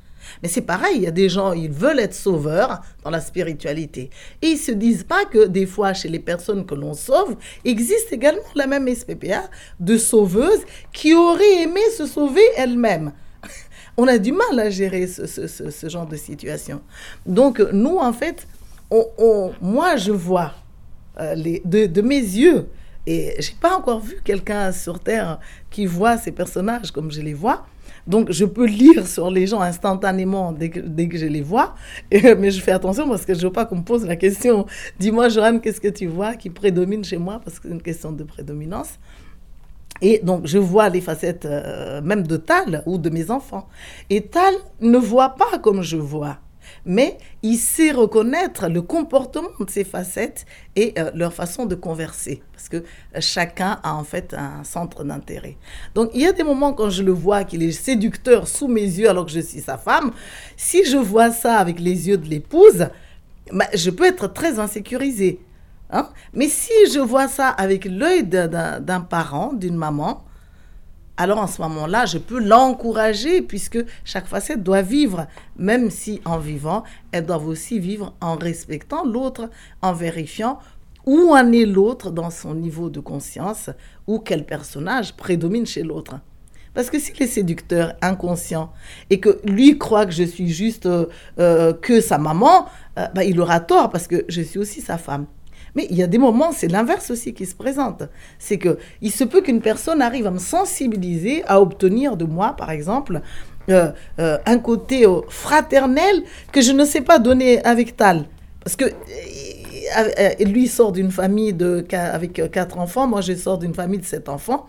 [0.42, 4.10] Mais c'est pareil, il y a des gens, ils veulent être sauveurs dans la spiritualité.
[4.42, 7.36] Et ils se disent pas que des fois, chez les personnes que l'on sauve,
[7.66, 13.12] existe également la même SPPA de sauveuses qui auraient aimé se sauver elles-mêmes
[13.98, 16.82] on a du mal à gérer ce, genre de situation.
[17.26, 18.48] Donc, nous, en fait,
[19.62, 20.54] moi, je vois
[21.20, 22.68] euh, les, de, mes yeux,
[23.06, 27.34] et j'ai pas encore vu quelqu'un sur Terre qui voit ces personnages comme je les
[27.34, 27.66] vois.
[28.08, 31.76] Donc, je peux lire sur les gens instantanément dès que, dès que je les vois.
[32.12, 34.66] mais je fais attention parce que je veux pas qu'on me pose la question
[35.00, 37.42] Dis-moi, Joanne, qu'est-ce que tu vois qui prédomine chez moi?
[37.44, 38.98] Parce que c'est une question de prédominance.
[40.02, 43.68] Et donc, je vois les facettes euh, même de Tal ou de mes enfants.
[44.10, 46.38] Et Tal ne voit pas comme je vois,
[46.88, 50.46] mais il sait reconnaître le comportement de ces facettes
[50.76, 52.84] et euh, leur façon de converser, parce que
[53.20, 55.58] chacun a en fait un centre d'intérêt.
[55.94, 58.82] Donc, il y a des moments quand je le vois qu'il est séducteur sous mes
[58.82, 60.12] yeux alors que je suis sa femme.
[60.56, 62.88] Si je vois ça avec les yeux de l'épouse,
[63.52, 65.42] bah, je peux être très insécurisée.
[65.90, 66.10] Hein?
[66.34, 70.24] Mais si je vois ça avec l'œil d'un parent, d'une maman,
[71.18, 75.26] alors en ce moment-là, je peux l'encourager puisque chaque facette doit vivre,
[75.58, 79.50] même si en vivant, elles doivent aussi vivre en respectant l'autre,
[79.82, 80.60] en vérifiant
[81.08, 83.70] où en est l'autre dans son niveau de conscience
[84.06, 86.20] ou quel personnage prédomine chez l'autre.
[86.74, 88.72] Parce que s'il est séducteur, inconscient,
[89.10, 91.08] et que lui croit que je suis juste euh,
[91.40, 92.68] euh, que sa maman,
[93.00, 95.26] euh, bah, il aura tort parce que je suis aussi sa femme.
[95.78, 98.02] Mais il y a des moments, c'est l'inverse aussi qui se présente.
[98.40, 102.56] C'est que il se peut qu'une personne arrive à me sensibiliser à obtenir de moi,
[102.58, 103.22] par exemple,
[103.70, 108.26] euh, euh, un côté euh, fraternel que je ne sais pas donner avec Tal.
[108.64, 108.86] Parce que
[110.44, 114.30] lui sort d'une famille de, avec quatre enfants, moi je sors d'une famille de sept
[114.30, 114.68] enfants.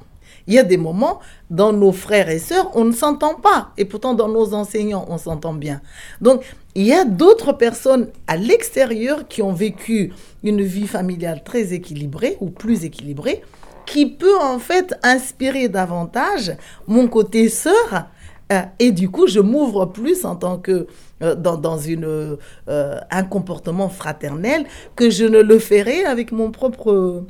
[0.49, 3.71] Il y a des moments, dans nos frères et sœurs, on ne s'entend pas.
[3.77, 5.83] Et pourtant, dans nos enseignants, on s'entend bien.
[6.23, 6.43] Donc,
[6.75, 12.39] il y a d'autres personnes à l'extérieur qui ont vécu une vie familiale très équilibrée
[12.41, 13.43] ou plus équilibrée,
[13.85, 16.57] qui peut en fait inspirer davantage
[16.87, 18.09] mon côté sœur
[18.51, 20.87] Euh, et du coup, je m'ouvre plus en tant que
[21.23, 24.65] euh, dans, une, un comportement fraternel
[24.97, 27.25] que je ne le ferai avec mon propre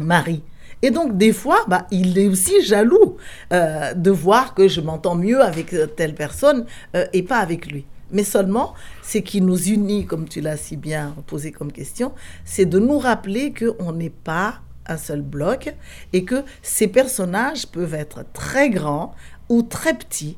[0.00, 0.42] mari.
[0.82, 3.16] Et donc, des fois, bah, il est aussi jaloux
[3.50, 6.66] de voir que je m'entends mieux avec telle personne
[7.12, 7.86] et pas avec lui.
[8.12, 12.12] Mais seulement, ce qui nous unit, comme tu l'as si bien posé comme question,
[12.44, 15.74] c'est de nous rappeler qu'on n'est pas un seul bloc
[16.12, 19.14] et que ces personnages peuvent être très grands
[19.48, 20.36] ou très petits,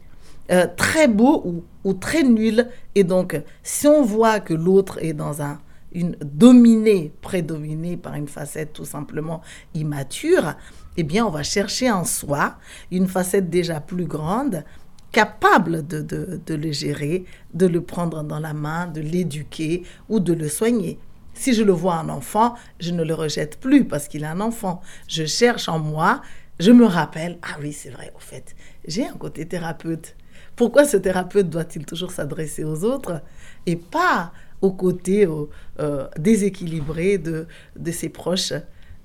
[0.50, 2.68] euh, très beaux ou, très nuls.
[2.94, 5.59] Et donc, si on voit que l'autre est dans un,
[5.94, 9.40] une dominée, prédominée par une facette tout simplement
[9.74, 10.54] immature,
[10.96, 12.57] eh bien, on va chercher en soi
[12.90, 14.64] une facette déjà plus grande
[15.12, 20.33] capable de, de, le gérer, de le prendre dans la main, de l'éduquer ou de
[20.33, 20.98] le soigner.
[21.35, 24.40] Si je le vois un enfant, je ne le rejette plus parce qu'il est un
[24.40, 24.83] enfant.
[25.09, 26.20] Je cherche en moi,
[26.59, 30.16] je me rappelle, ah oui, c'est vrai, au fait, j'ai un côté thérapeute.
[30.57, 33.22] Pourquoi ce thérapeute doit-il toujours s'adresser aux autres
[33.66, 35.47] et pas au côté euh,
[35.81, 38.53] euh, déséquilibré de, de ses proches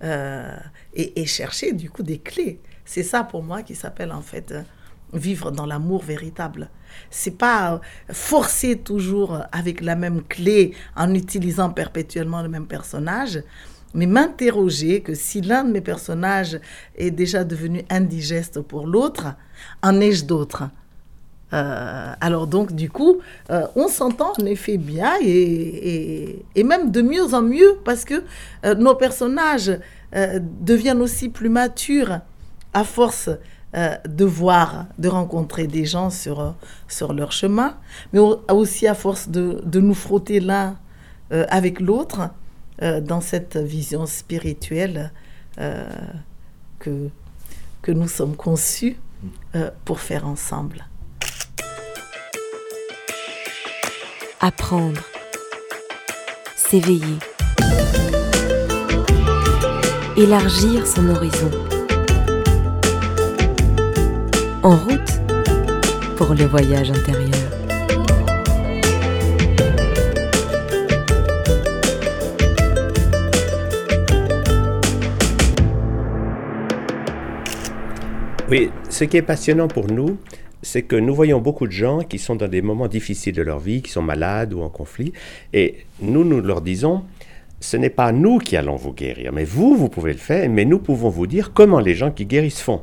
[0.04, 0.58] euh,
[0.94, 4.54] et, et, chercher du coup des clés C'est ça pour moi qui s'appelle en fait
[5.14, 6.70] vivre dans l'amour véritable.
[7.10, 7.82] C'est pas
[8.12, 13.42] forcer toujours avec la même clé en utilisant perpétuellement le même personnage,
[13.94, 16.60] mais m'interroger que si l'un de mes personnages
[16.96, 19.36] est déjà devenu indigeste pour l'autre,
[19.82, 20.70] en ai-je d'autres?
[21.54, 27.02] Euh, alors donc du coup, euh, on s'entend en effet bien et, et, même de
[27.02, 28.24] mieux en mieux parce que
[28.66, 29.80] euh, nos personnages
[30.62, 32.20] deviennent aussi plus matures
[32.74, 33.30] à force
[33.76, 36.50] euh, de voir, de rencontrer des gens sur, euh,
[36.88, 37.78] sur leur chemin,
[38.14, 40.76] mais aussi à force de, de nous frotter l'un
[41.32, 42.32] euh, avec l'autre
[42.82, 45.12] dans cette vision spirituelle
[45.58, 47.10] que,
[47.82, 48.96] que nous sommes conçus
[49.84, 50.89] pour faire ensemble.
[54.42, 55.02] Apprendre,
[56.56, 57.20] s'éveiller,
[60.16, 61.52] élargir son horizon.
[64.64, 65.20] En route
[66.16, 67.50] pour le voyage intérieur.
[78.50, 80.18] Oui, ce qui est passionnant pour nous,
[80.62, 83.60] c'est que nous voyons beaucoup de gens qui sont dans des moments difficiles de leur
[83.60, 85.14] vie, qui sont malades ou en conflit,
[85.54, 87.04] et nous, nous leur disons,
[87.60, 90.66] ce n'est pas nous qui allons vous guérir, mais vous, vous pouvez le faire, mais
[90.66, 92.82] nous pouvons vous dire comment les gens qui guérissent font.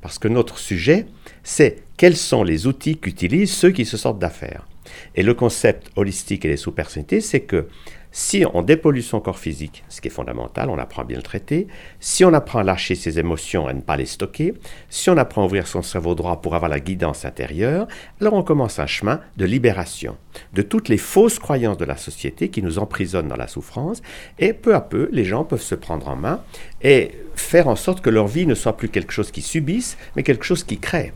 [0.00, 1.06] Parce que notre sujet,
[1.42, 4.66] c'est quels sont les outils qu'utilisent ceux qui se sortent d'affaires.
[5.14, 7.68] Et le concept holistique et les sous-personnalités, c'est que
[8.16, 11.22] si on dépollue son corps physique, ce qui est fondamental, on apprend à bien le
[11.24, 11.66] traiter,
[11.98, 14.54] si on apprend à lâcher ses émotions et à ne pas les stocker,
[14.88, 17.88] si on apprend à ouvrir son cerveau droit pour avoir la guidance intérieure,
[18.20, 20.16] alors on commence un chemin de libération
[20.52, 24.00] de toutes les fausses croyances de la société qui nous emprisonnent dans la souffrance,
[24.38, 26.40] et peu à peu, les gens peuvent se prendre en main
[26.82, 30.22] et faire en sorte que leur vie ne soit plus quelque chose qu'ils subissent, mais
[30.22, 31.12] quelque chose qu'ils créent.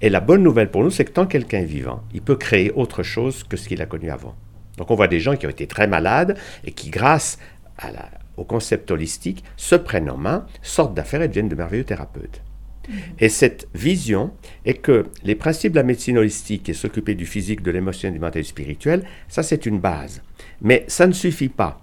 [0.00, 2.72] Et la bonne nouvelle pour nous, c'est que tant quelqu'un est vivant, il peut créer
[2.72, 4.34] autre chose que ce qu'il a connu avant.
[4.76, 7.38] Donc on voit des gens qui ont été très malades et qui, grâce
[8.36, 12.42] au concept holistique, se prennent en main, sortent d'affaires et deviennent de merveilleux thérapeutes.
[12.88, 12.94] Mm-hmm.
[13.20, 14.32] Et cette vision
[14.64, 18.18] est que les principes de la médecine holistique et s'occuper du physique, de l'émotion, du
[18.18, 20.22] mental et du spirituel, ça c'est une base.
[20.60, 21.80] Mais ça ne suffit pas.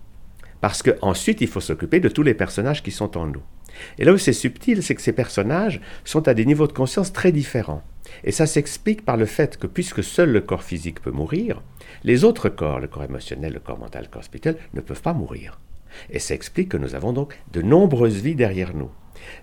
[0.62, 3.41] Parce qu'ensuite, il faut s'occuper de tous les personnages qui sont en nous.
[3.97, 7.12] Et là où c'est subtil, c'est que ces personnages sont à des niveaux de conscience
[7.12, 7.84] très différents.
[8.23, 11.62] Et ça s'explique par le fait que puisque seul le corps physique peut mourir,
[12.03, 15.13] les autres corps, le corps émotionnel, le corps mental, le corps spirituel, ne peuvent pas
[15.13, 15.59] mourir.
[16.09, 18.89] Et ça explique que nous avons donc de nombreuses vies derrière nous.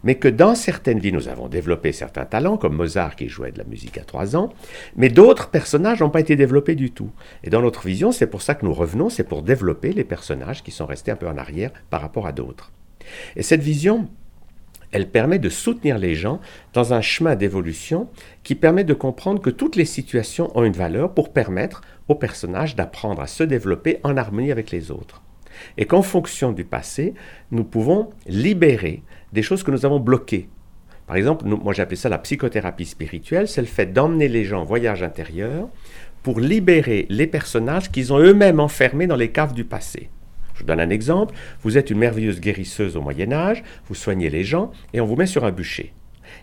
[0.05, 3.59] Mais que dans certaines vies, nous avons développé certains talents, comme Mozart qui jouait de
[3.59, 4.53] la musique à trois ans,
[4.97, 7.11] mais d'autres personnages n'ont pas été développés du tout.
[7.45, 10.63] Et dans notre vision, c'est pour ça que nous revenons, c'est pour développer les personnages
[10.63, 12.73] qui sont restés un peu en arrière par rapport à d'autres.
[13.37, 14.09] Et cette vision,
[14.93, 16.41] elle permet de soutenir les gens
[16.73, 18.09] dans un chemin d'évolution
[18.43, 22.77] qui permet de comprendre que toutes les situations ont une valeur pour permettre aux personnages
[22.77, 25.23] d'apprendre à se développer en harmonie avec les autres.
[25.77, 27.15] Et qu'en fonction du passé,
[27.51, 30.49] nous pouvons libérer des choses que nous avons bloquées.
[31.07, 34.65] Par exemple, moi j'appelle ça la psychothérapie spirituelle, c'est le fait d'emmener les gens en
[34.65, 35.69] voyage intérieur
[36.23, 40.09] pour libérer les personnages qu'ils ont eux-mêmes enfermés dans les caves du passé.
[40.61, 41.35] Je donne un exemple.
[41.63, 45.17] Vous êtes une merveilleuse guérisseuse au Moyen Âge, vous soignez les gens et on vous
[45.17, 45.95] met sur un bûcher.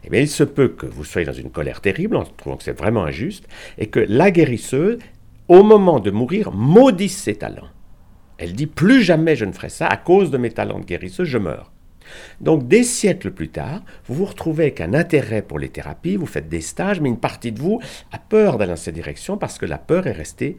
[0.03, 2.63] Eh bien, il se peut que vous soyez dans une colère terrible, en trouvant que
[2.63, 4.97] c'est vraiment injuste, et que la guérisseuse,
[5.47, 7.69] au moment de mourir, maudisse ses talents.
[8.37, 11.27] Elle dit plus jamais je ne ferai ça à cause de mes talents de guérisseuse,
[11.27, 11.71] je meurs.
[12.41, 16.25] Donc des siècles plus tard, vous vous retrouvez avec un intérêt pour les thérapies, vous
[16.25, 19.57] faites des stages, mais une partie de vous a peur d'aller dans cette direction parce
[19.57, 20.57] que la peur est restée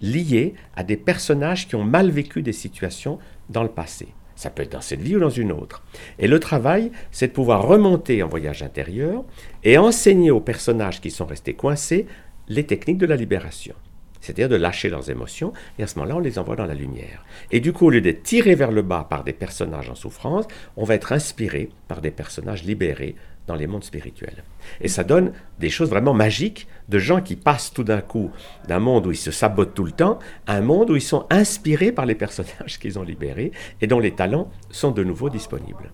[0.00, 4.08] liée à des personnages qui ont mal vécu des situations dans le passé.
[4.36, 5.82] Ça peut être dans cette vie ou dans une autre.
[6.18, 9.24] Et le travail, c'est de pouvoir remonter en voyage intérieur
[9.64, 12.06] et enseigner aux personnages qui sont restés coincés
[12.48, 13.74] les techniques de la libération
[14.20, 17.24] c'est-à-dire de lâcher leurs émotions, et à ce moment-là, on les envoie dans la lumière.
[17.50, 20.46] Et du coup, au lieu d'être tiré vers le bas par des personnages en souffrance,
[20.76, 23.16] on va être inspiré par des personnages libérés
[23.50, 24.44] dans les mondes spirituels.
[24.80, 28.30] Et ça donne des choses vraiment magiques de gens qui passent tout d'un coup
[28.68, 31.26] d'un monde où ils se sabotent tout le temps à un monde où ils sont
[31.30, 35.90] inspirés par les personnages qu'ils ont libérés et dont les talents sont de nouveau disponibles.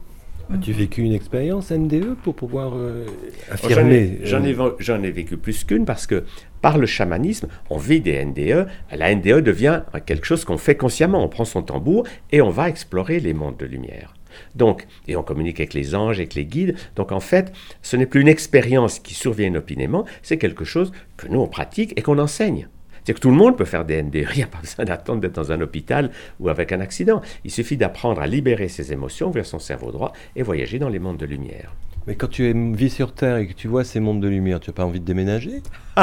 [0.53, 3.07] As-tu vécu une expérience NDE pour pouvoir euh,
[3.51, 6.25] affirmer J'en ai, ai, ai, vécu plus qu'une parce que
[6.61, 8.69] par le chamanisme, on vit des NDE.
[8.93, 11.25] La NDE devient quelque chose qu'on fait consciemment.
[11.25, 14.16] On prend son tambour et on va explorer les mondes de lumière.
[14.55, 16.77] Donc, et on communique avec les anges, avec les guides.
[16.97, 21.29] Donc en fait, ce n'est plus une expérience qui survient inopinément, c'est quelque chose que
[21.29, 22.69] nous on pratique et qu'on enseigne.
[23.05, 24.27] C'est que tout le monde peut faire des NDE.
[24.33, 27.23] Il n'y a pas besoin d'attendre d'être dans un hôpital ou avec un accident.
[27.45, 30.99] Il suffit d'apprendre à libérer ses émotions vers son cerveau droit et voyager dans les
[30.99, 31.73] mondes de lumière.
[32.07, 34.71] Mais quand tu vis sur Terre et que tu vois ces mondes de lumière, tu
[34.71, 35.63] n'as pas envie de déménager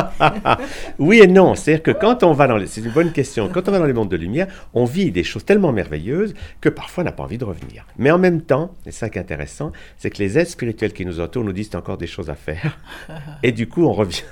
[0.99, 1.55] Oui et non.
[1.55, 2.67] C'est-à-dire que quand on va dans les...
[2.67, 3.47] C'est une bonne question.
[3.47, 6.67] Quand on va dans les mondes de lumière, on vit des choses tellement merveilleuses que
[6.67, 7.85] parfois on n'a pas envie de revenir.
[7.97, 11.05] Mais en même temps, et ça qui est intéressant, c'est que les êtres spirituels qui
[11.05, 12.77] nous entourent nous disent encore des choses à faire.
[13.43, 14.23] Et du coup, on revient.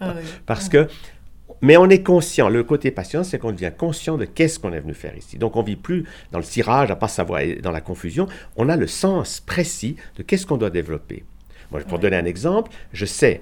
[0.00, 0.14] Ah
[0.46, 0.88] Parce que
[1.60, 4.80] mais on est conscient, le côté patient, c'est qu'on devient conscient de qu'est-ce qu'on est
[4.80, 5.38] venu faire ici.
[5.38, 8.76] Donc on vit plus dans le cirage, à pas savoir, dans la confusion, on a
[8.76, 11.24] le sens précis de qu'est-ce qu'on doit développer.
[11.70, 13.40] Moi, pour donner un exemple, je sais,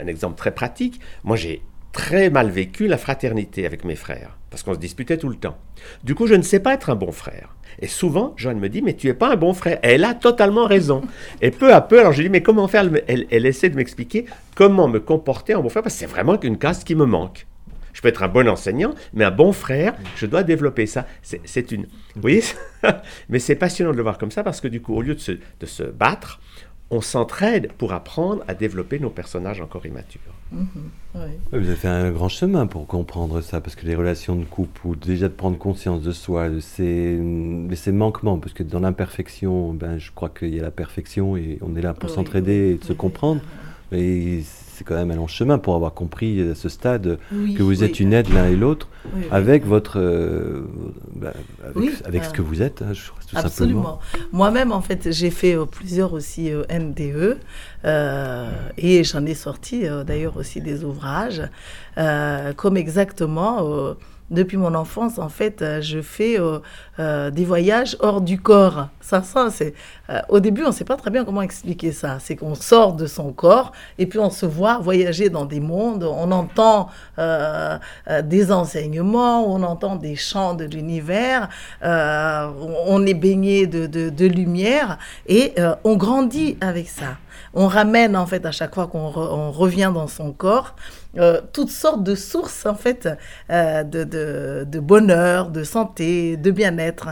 [0.00, 1.62] un exemple très pratique, moi j'ai
[1.92, 5.58] très mal vécu la fraternité avec mes frères, parce qu'on se disputait tout le temps.
[6.04, 7.54] Du coup, je ne sais pas être un bon frère.
[7.82, 9.78] Et souvent, Joanne me dit, mais tu es pas un bon frère.
[9.82, 11.02] elle a totalement raison.
[11.40, 12.88] Et peu à peu, alors je dis, mais comment faire?
[13.06, 16.58] Elle, essaie de m'expliquer comment me comporter en bon frère, parce que c'est vraiment une
[16.58, 17.46] caste qui me manque.
[17.92, 21.06] Je peux être un bon enseignant, mais un bon frère, je dois développer ça.
[21.22, 21.82] C'est une...
[22.14, 22.42] Vous voyez?
[23.28, 25.20] Mais c'est passionnant de le voir comme ça, parce que du coup, au lieu de
[25.20, 26.40] se, de se battre,
[26.90, 30.20] on s'entraide pour apprendre à développer nos personnages encore immatures.
[30.54, 31.20] Mm-hmm.
[31.52, 34.80] Vous avez fait un grand chemin pour comprendre ça, parce que les relations de couple,
[34.84, 38.80] ou déjà de prendre conscience de soi, de ses, de ses manquements, parce que dans
[38.80, 42.72] l'imperfection, ben, je crois qu'il y a la perfection et on est là pour s'entraider
[42.74, 43.40] et de se comprendre.
[43.92, 44.42] Et
[44.80, 48.00] c'est quand même un long chemin pour avoir compris à ce stade que vous êtes
[48.00, 48.88] une aide l'un et l'autre
[49.30, 50.66] avec votre euh,
[51.14, 51.34] bah,
[52.06, 53.98] avec, ce que vous êtes hein, tout absolument.
[54.32, 57.36] Moi-même en fait j'ai fait euh, plusieurs aussi euh, NDE
[58.78, 61.42] et j'en ai sorti d'ailleurs aussi des ouvrages
[62.56, 63.96] comme exactement
[64.30, 66.60] depuis mon enfance, en fait, euh, je fais euh,
[67.00, 68.88] euh, des voyages hors du corps.
[69.00, 69.74] Ça, ça, c'est.
[70.28, 72.18] au début, on ne sait pas très bien comment expliquer ça.
[72.20, 76.04] C'est qu'on sort de son corps et puis on se voit voyager dans des mondes.
[76.04, 81.48] On entend des enseignements, on entend des chants de l'univers.
[81.82, 87.16] on est baigné de, de, de lumière et on grandit avec ça.
[87.52, 90.76] On ramène en fait à chaque fois qu'on revient dans son corps
[91.18, 93.08] euh, toutes sortes de sources en fait
[93.50, 97.08] euh, de, bonheur, de santé, de bien-être.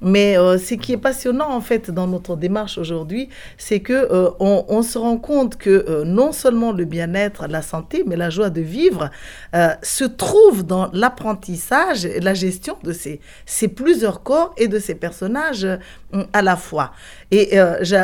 [0.00, 4.82] Mais euh, ce qui est passionnant en fait dans notre démarche aujourd'hui, c'est que on,
[4.82, 9.10] se rend compte que non seulement le bien-être, la santé, mais la joie de vivre
[9.82, 14.94] se trouve dans l'apprentissage et la gestion de ces, ces plusieurs corps et de ces
[14.94, 15.66] personnages
[16.32, 16.92] à la fois.
[17.32, 17.60] Et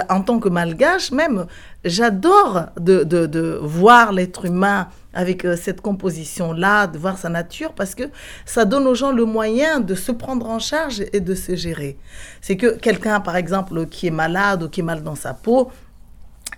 [0.09, 1.47] en tant que malgache même,
[1.85, 8.05] j'adore de, voir l'être humain avec euh, cette composition-là, de voir sa nature, parce que
[8.45, 11.97] ça donne aux gens le moyen de se prendre en charge et de se gérer.
[12.41, 15.71] C'est que quelqu'un, par exemple, qui est malade ou qui est mal dans sa peau,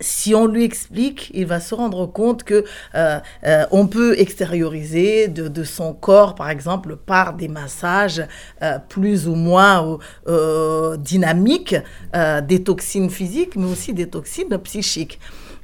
[0.00, 5.28] si on lui explique, il va se rendre compte que euh, euh, on peut extérioriser
[5.28, 8.22] de, son corps, par exemple, par des massages
[8.88, 9.98] plus ou moins
[10.98, 11.76] dynamiques,
[12.48, 15.18] des toxines physiques, mais aussi des toxines psychiques.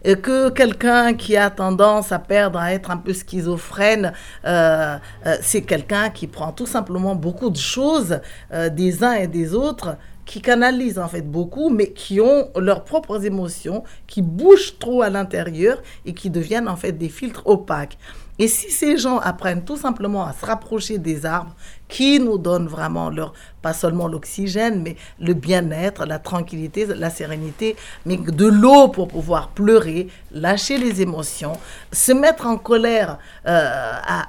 [0.05, 4.12] Que quelqu'un qui a tendance à perdre, à être un peu schizophrène,
[4.45, 8.18] euh, euh, c'est quelqu'un qui prend tout simplement beaucoup de choses
[8.53, 9.97] euh, des uns et des autres
[10.33, 15.10] qui canalisent en fait beaucoup, mais qui ont leurs propres émotions, qui bougent trop à
[15.10, 17.98] l'intérieur et qui deviennent en fait des filtres opaques.
[18.38, 21.54] Et si ces gens apprennent tout simplement à se rapprocher des arbres
[21.93, 27.77] qui nous donnent vraiment leur, pas seulement l'oxygène, mais le bien-être, la tranquillité, la sérénité,
[28.07, 31.53] mais de l'eau pour pouvoir pleurer, lâcher les émotions,
[31.93, 33.71] se mettre en colère euh,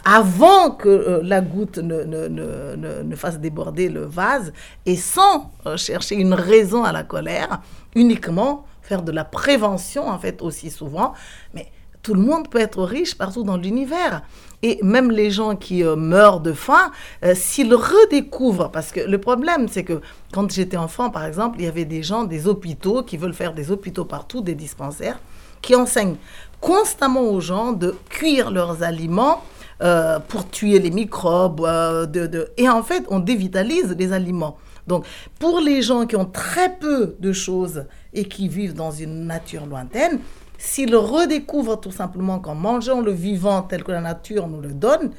[0.03, 4.51] avant que euh, la goutte ne, ne, ne, ne, fasse déborder le vase
[4.86, 7.61] et sans euh, chercher une raison à la colère,
[7.95, 11.14] uniquement faire de la prévention en fait aussi souvent.
[11.53, 14.22] Mais tout le monde peut être riche partout dans l'univers.
[14.64, 16.91] Et même les gens qui euh, meurent de faim,
[17.24, 19.99] euh, s'ils redécouvrent, parce que le problème, c'est que
[20.32, 23.53] quand j'étais enfant, par exemple, il y avait des gens, des hôpitaux, qui veulent faire
[23.53, 25.20] des hôpitaux partout, des dispensaires,
[25.61, 26.16] qui enseignent
[26.61, 29.43] constamment aux gens de cuire leurs aliments
[29.82, 31.61] euh, pour tuer les microbes.
[32.09, 32.47] de.
[32.55, 34.57] Et en fait, on dévitalise les aliments.
[34.88, 35.05] Donc,
[35.39, 39.66] pour les gens qui ont très peu de choses et qui vivent dans une nature
[39.66, 40.20] lointaine,
[40.64, 45.11] s'ils redécouvrent tout simplement qu'en mangeant le vivant tel que la nature nous le donne,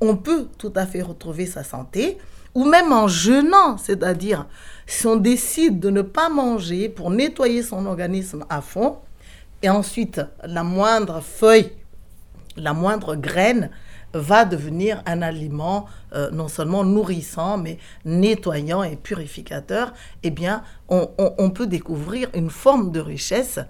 [0.00, 2.18] on peut tout à fait retrouver sa santé,
[2.52, 4.46] ou même en jeûnant, c'est-à-dire
[4.86, 8.96] si on décide de ne pas manger pour nettoyer son organisme à fond,
[9.62, 11.70] et ensuite la moindre feuille,
[12.56, 13.70] la moindre graine
[14.14, 19.92] va devenir un aliment euh, non seulement nourrissant, mais nettoyant et purificateur,
[20.22, 23.60] eh bien, on, peut découvrir une forme de richesse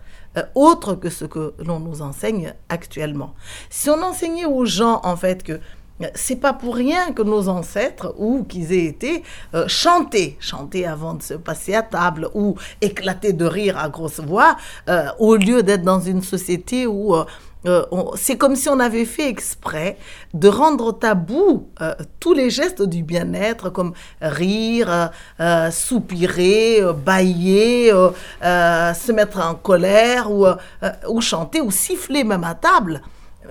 [0.54, 3.34] autre que ce que l'on nous enseigne actuellement.
[3.70, 5.52] Si on enseignait aux gens, en fait, que
[6.00, 9.22] euh, c'est pas pour rien que nos ancêtres, ou qu'ils aient été,
[9.66, 14.56] chantés, chantés avant de se passer à table, ou éclater de rire à grosse voix,
[15.18, 17.24] au lieu d'être dans une société où euh,
[18.14, 19.98] c'est comme si on avait fait exprès
[20.34, 27.90] de rendre tabou euh, tous les gestes du bien-être, comme rire, euh, soupirer, bailler,
[28.40, 30.46] se mettre en colère, ou,
[31.08, 33.02] ou, chanter, ou siffler même à table.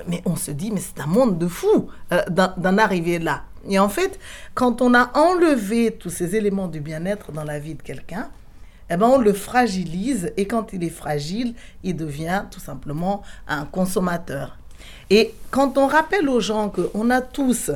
[0.08, 1.90] Mais on se dit, mais c'est un monde de fou
[2.30, 3.44] d'en arriver là.
[3.70, 4.20] Et en fait,
[4.54, 8.30] quand on a enlevé tous ces éléments du bien-être dans la vie de quelqu'un,
[8.90, 13.66] eh ben, on le fragilise et quand il est fragile, il devient tout simplement un
[13.66, 14.58] consommateur.
[15.10, 17.72] Et quand on rappelle aux gens qu'on a tous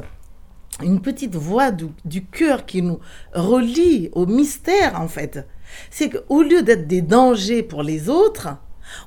[0.81, 2.99] une petite voix du, du cœur qui nous
[3.33, 5.45] relie au mystère, en fait,
[5.89, 8.49] c'est qu'au lieu d'être des dangers pour les autres,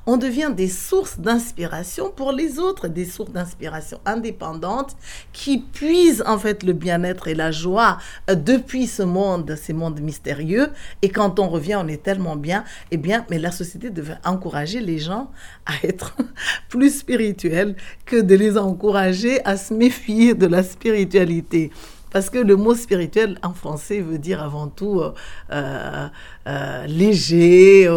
[0.05, 4.95] on devient des sources d'inspiration pour les autres, des sources d'inspiration indépendantes
[5.33, 7.97] qui puisent en fait le bien-être et la joie
[8.29, 10.69] euh, depuis ce monde, ces mondes mystérieux.
[11.01, 12.63] Et quand on revient, on est tellement bien.
[12.91, 15.31] Eh bien, mais la société devait encourager les gens
[15.65, 16.15] à être
[16.69, 17.75] plus spirituels
[18.05, 21.71] que de les encourager à se méfier de la spiritualité.
[22.15, 25.11] Parce que le mot spirituel en français veut dire avant tout euh,
[25.51, 26.07] euh,
[26.47, 27.89] euh, léger,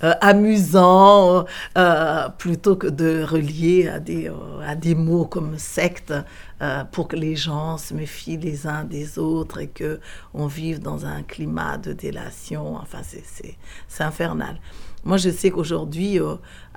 [0.00, 1.44] amusant,
[2.38, 4.32] plutôt que de relier à des,
[4.66, 6.14] à des mots comme secte
[6.92, 10.00] pour que les gens se méfient les uns des autres et que
[10.32, 12.76] on vive dans un climat de délation.
[12.76, 14.58] Enfin, c'est infernal.
[15.04, 16.18] Moi, je sais qu'aujourd'hui,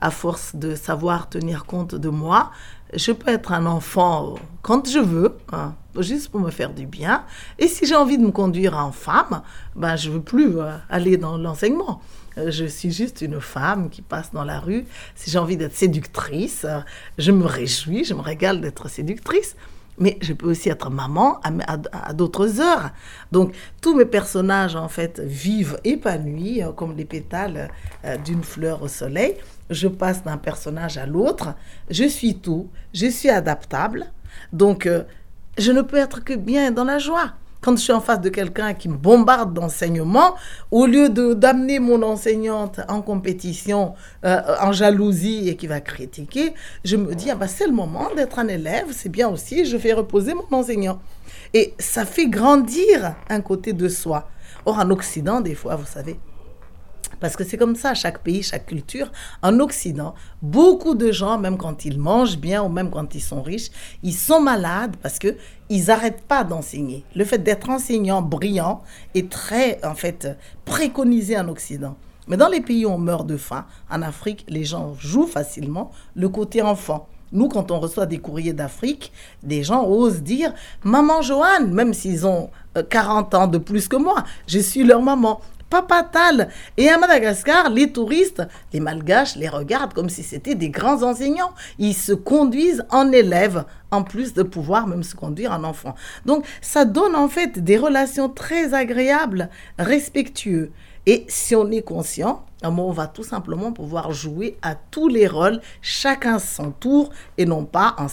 [0.01, 2.51] à force de savoir tenir compte de moi,
[2.93, 7.23] je peux être un enfant quand je veux, hein, juste pour me faire du bien.
[7.57, 9.41] Et si j'ai envie de me conduire en femme,
[9.75, 12.01] ben, je ne veux plus euh, aller dans l'enseignement.
[12.37, 14.85] Euh, je suis juste une femme qui passe dans la rue.
[15.15, 16.79] Si j'ai envie d'être séductrice, euh,
[17.17, 19.55] je me réjouis, je me régale d'être séductrice.
[19.97, 22.89] Mais je peux aussi être maman à, d'autres heures.
[23.31, 27.69] Donc, tous mes personnages, en fait, vivent épanouis, comme les pétales
[28.23, 29.35] d'une fleur au soleil
[29.71, 31.55] je passe d'un personnage à l'autre,
[31.89, 34.05] je suis tout, je suis adaptable,
[34.53, 35.03] donc euh,
[35.57, 37.33] je ne peux être que bien dans la joie.
[37.61, 40.33] Quand je suis en face de quelqu'un qui me bombarde d'enseignements,
[40.71, 43.93] au lieu d'amener mon enseignante en compétition,
[44.25, 48.09] euh, en jalousie et qui va critiquer, je me dis, ah bah, c'est le moment
[48.15, 50.99] d'être un élève, c'est bien aussi, je fais reposer mon enseignant.
[51.53, 54.27] Et ça fait grandir un côté de soi.
[54.65, 56.19] Or, en Occident, des fois, vous savez,
[57.21, 59.11] parce que c'est comme ça, chaque pays, chaque culture.
[59.43, 63.43] En Occident, beaucoup de gens, même quand ils mangent bien ou même quand ils sont
[63.43, 63.69] riches,
[64.03, 65.37] ils sont malades parce que
[65.69, 67.05] ils n'arrêtent pas d'enseigner.
[67.15, 68.81] Le fait d'être enseignant brillant
[69.15, 70.27] est très, en fait,
[70.65, 71.95] préconisé en Occident.
[72.27, 75.91] Mais dans les pays où on meurt de faim, en Afrique, les gens jouent facilement
[76.15, 77.07] le côté enfant.
[77.33, 79.13] Nous, quand on reçoit des courriers d'Afrique,
[79.43, 80.53] des gens osent dire
[80.83, 82.49] Maman Joanne, même s'ils ont
[82.89, 85.39] 40 euh, ans de plus que moi, je suis leur maman
[85.71, 86.49] papatal.
[86.77, 88.43] Et à Madagascar, les touristes,
[88.73, 91.53] les malgaches, les regardent comme si c'était des grands enseignants.
[91.79, 95.95] Ils se conduisent en élèves, en plus de pouvoir même se conduire en enfant.
[96.25, 99.49] Donc, ça donne en fait des relations très agréables,
[99.79, 100.69] respectueuses.
[101.07, 105.59] Et si on est conscient, on va tout simplement pouvoir jouer à tous les rôles,
[105.81, 107.09] chacun son tour,
[107.39, 108.05] et non pas en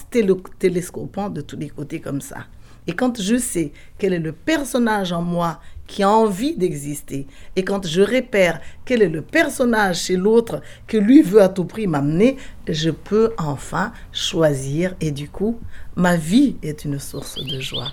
[0.59, 2.47] télescopant de tous les côtés comme ça.
[2.87, 7.26] Et quand je sais quel est le personnage en moi qui a envie d'exister,
[7.57, 11.64] et quand je repère quel est le personnage chez l'autre que lui veut à tout
[11.64, 12.36] prix m'amener,
[12.68, 15.59] je peux enfin choisir, et du coup,
[15.97, 17.91] ma vie est une source de joie.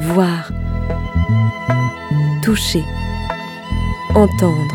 [0.00, 0.50] Voir,
[2.42, 2.82] toucher,
[4.14, 4.74] entendre.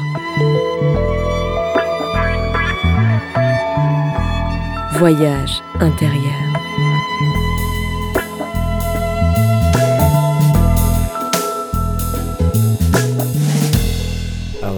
[4.93, 6.58] Voyage intérieur.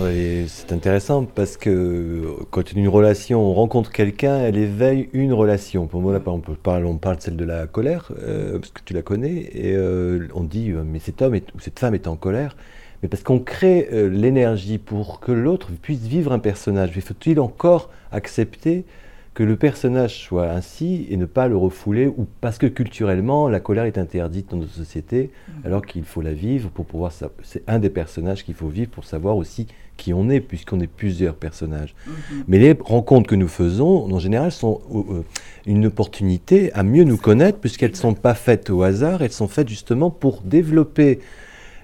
[0.03, 0.07] Ah
[0.47, 5.85] c'est intéressant parce que quand une relation, on rencontre quelqu'un, elle éveille une relation.
[5.85, 8.81] Pour moi, là, on parle, on parle de celle de la colère, euh, parce que
[8.83, 12.07] tu la connais, et euh, on dit, euh, mais cet homme ou cette femme est
[12.07, 12.55] en colère
[13.01, 16.91] mais parce qu'on crée euh, l'énergie pour que l'autre puisse vivre un personnage.
[16.95, 18.85] Mais faut-il encore accepter
[19.33, 23.59] que le personnage soit ainsi et ne pas le refouler, ou parce que culturellement, la
[23.59, 25.65] colère est interdite dans nos sociétés, mm.
[25.65, 27.11] alors qu'il faut la vivre pour pouvoir...
[27.43, 29.67] C'est un des personnages qu'il faut vivre pour savoir aussi
[30.01, 31.93] qui on est, puisqu'on est plusieurs personnages.
[31.93, 32.43] Mm-hmm.
[32.47, 35.23] Mais les rencontres que nous faisons, en général, sont euh, euh,
[35.67, 39.47] une opportunité à mieux nous connaître, puisqu'elles ne sont pas faites au hasard, elles sont
[39.47, 41.19] faites justement pour développer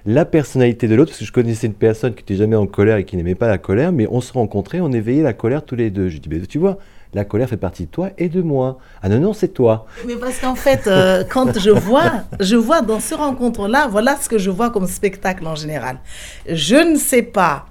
[0.04, 2.96] la personnalité de l'autre, parce que je connaissais une personne qui n'était jamais en colère
[2.96, 5.76] et qui n'aimait pas la colère, mais on se rencontrait, on éveillait la colère tous
[5.76, 6.08] les deux.
[6.08, 6.78] Je dis, tu vois,
[7.14, 8.78] la colère fait partie de toi et de moi.
[9.02, 9.86] Ah non, non, c'est toi.
[10.06, 14.28] Mais parce qu'en fait, euh, quand je vois, je vois dans ce rencontre-là, voilà ce
[14.28, 15.98] que je vois comme spectacle en général.
[16.48, 17.66] Je ne sais pas,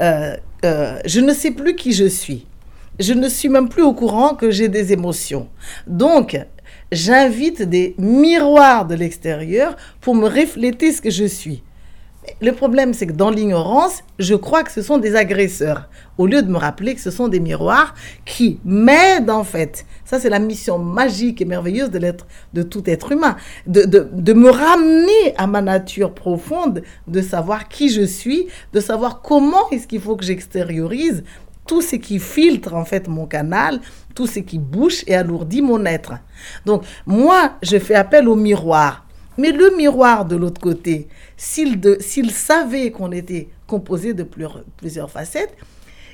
[0.00, 2.46] euh, euh, je ne sais plus qui je suis.
[3.00, 5.48] Je ne suis même plus au courant que j'ai des émotions.
[5.86, 6.38] Donc,
[6.90, 11.62] j'invite des miroirs de l'extérieur pour me refléter ce que je suis.
[12.40, 16.42] Le problème, c'est que dans l'ignorance, je crois que ce sont des agresseurs, au lieu
[16.42, 19.84] de me rappeler que ce sont des miroirs qui m'aident en fait.
[20.04, 24.32] Ça, c'est la mission magique et merveilleuse de l'être, de tout être humain, de, de
[24.32, 29.86] me ramener à ma nature profonde, de savoir qui je suis, de savoir comment est-ce
[29.86, 31.24] qu'il faut que j'extériorise
[31.66, 33.80] tout ce qui filtre en fait mon canal,
[34.14, 36.14] tout ce qui bouche et alourdit mon être.
[36.66, 39.01] Donc moi, je fais appel au miroir.
[39.38, 44.26] Mais le miroir de l'autre côté, s'il savait qu'on était composé de
[44.76, 45.56] plusieurs facettes,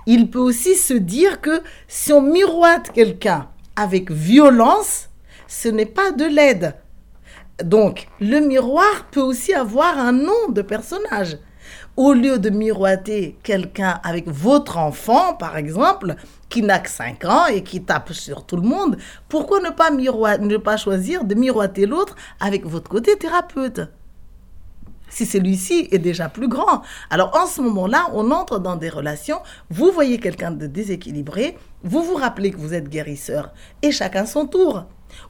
[0.06, 5.08] il peut aussi se dire que si on miroite quelqu'un avec violence,
[5.46, 6.74] ce n'est pas de l'aide.
[7.62, 11.38] Donc, le miroir peut aussi avoir un nom de personnage.
[11.98, 16.14] Au lieu de miroiter quelqu'un avec votre enfant, par exemple,
[16.48, 19.90] qui n'a que 5 ans et qui tape sur tout le monde, pourquoi ne pas,
[19.90, 23.80] ne pas choisir de miroiter l'autre avec votre côté thérapeute?
[25.08, 26.82] Si celui-ci est déjà plus grand.
[27.10, 32.04] Alors en ce moment-là, on entre dans des relations, vous voyez quelqu'un de déséquilibré, vous
[32.04, 34.84] vous rappelez que vous êtes guérisseur, et chacun son tour.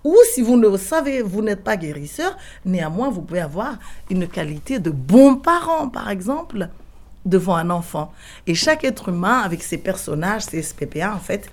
[0.04, 3.78] Ou si vous ne savez, vous n'êtes pas guérisseur, néanmoins, vous pouvez avoir
[4.10, 6.68] une qualité de bon parent, par exemple
[7.24, 8.12] devant un enfant.
[8.46, 11.50] Et chaque être humain, avec ses personnages, ses SPPA, en fait,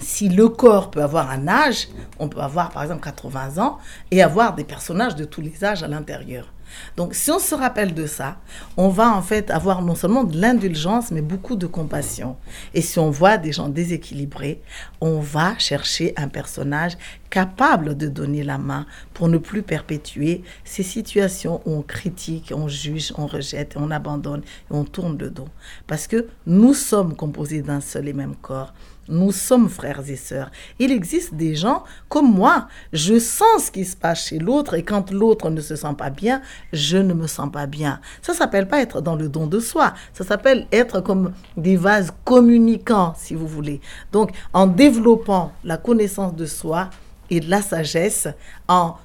[0.00, 1.88] si le corps peut avoir un âge,
[2.18, 3.78] on peut avoir par exemple 80 ans
[4.10, 6.51] et avoir des personnages de tous les âges à l'intérieur.
[6.96, 8.38] Donc si on se rappelle de ça,
[8.76, 12.36] on va en fait avoir non seulement de l'indulgence, mais beaucoup de compassion.
[12.74, 14.62] Et si on voit des gens déséquilibrés,
[15.00, 16.96] on va chercher un personnage
[17.30, 22.68] capable de donner la main pour ne plus perpétuer ces situations où on critique, on
[22.68, 25.48] juge, on rejette, on abandonne et on tourne le dos.
[25.86, 28.74] Parce que nous sommes composés d'un seul et même corps.
[29.08, 30.50] Nous sommes frères et sœurs.
[30.78, 32.68] Il existe des gens comme moi.
[32.92, 36.10] Je sens ce qui se passe chez l'autre et quand l'autre ne se sent pas
[36.10, 36.40] bien,
[36.72, 38.00] je ne me sens pas bien.
[38.22, 39.94] Ça s'appelle pas être dans le don de soi.
[40.12, 43.80] Ça s'appelle être comme des vases communicants, si vous voulez.
[44.12, 46.88] Donc, en développant la connaissance de soi
[47.28, 48.28] et de la sagesse,
[48.68, 48.98] en,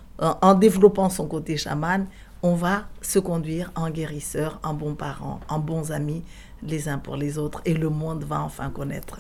[0.60, 2.06] développant son côté chaman,
[2.44, 6.24] on va se conduire en guérisseur, en bons parents, en bons amis
[6.62, 9.20] les uns pour les autres et le monde va enfin connaître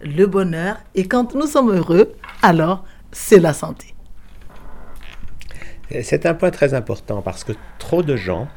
[0.00, 0.76] le bonheur.
[0.94, 3.94] Et quand nous sommes heureux, alors c'est la santé.
[6.02, 8.48] C'est un point très important parce que trop de gens,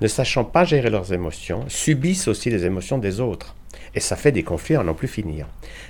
[0.00, 3.54] ne sachant pas gérer leurs émotions, subissent aussi les émotions des autres.
[3.94, 5.46] Et ça fait des conflits à n'en plus finir.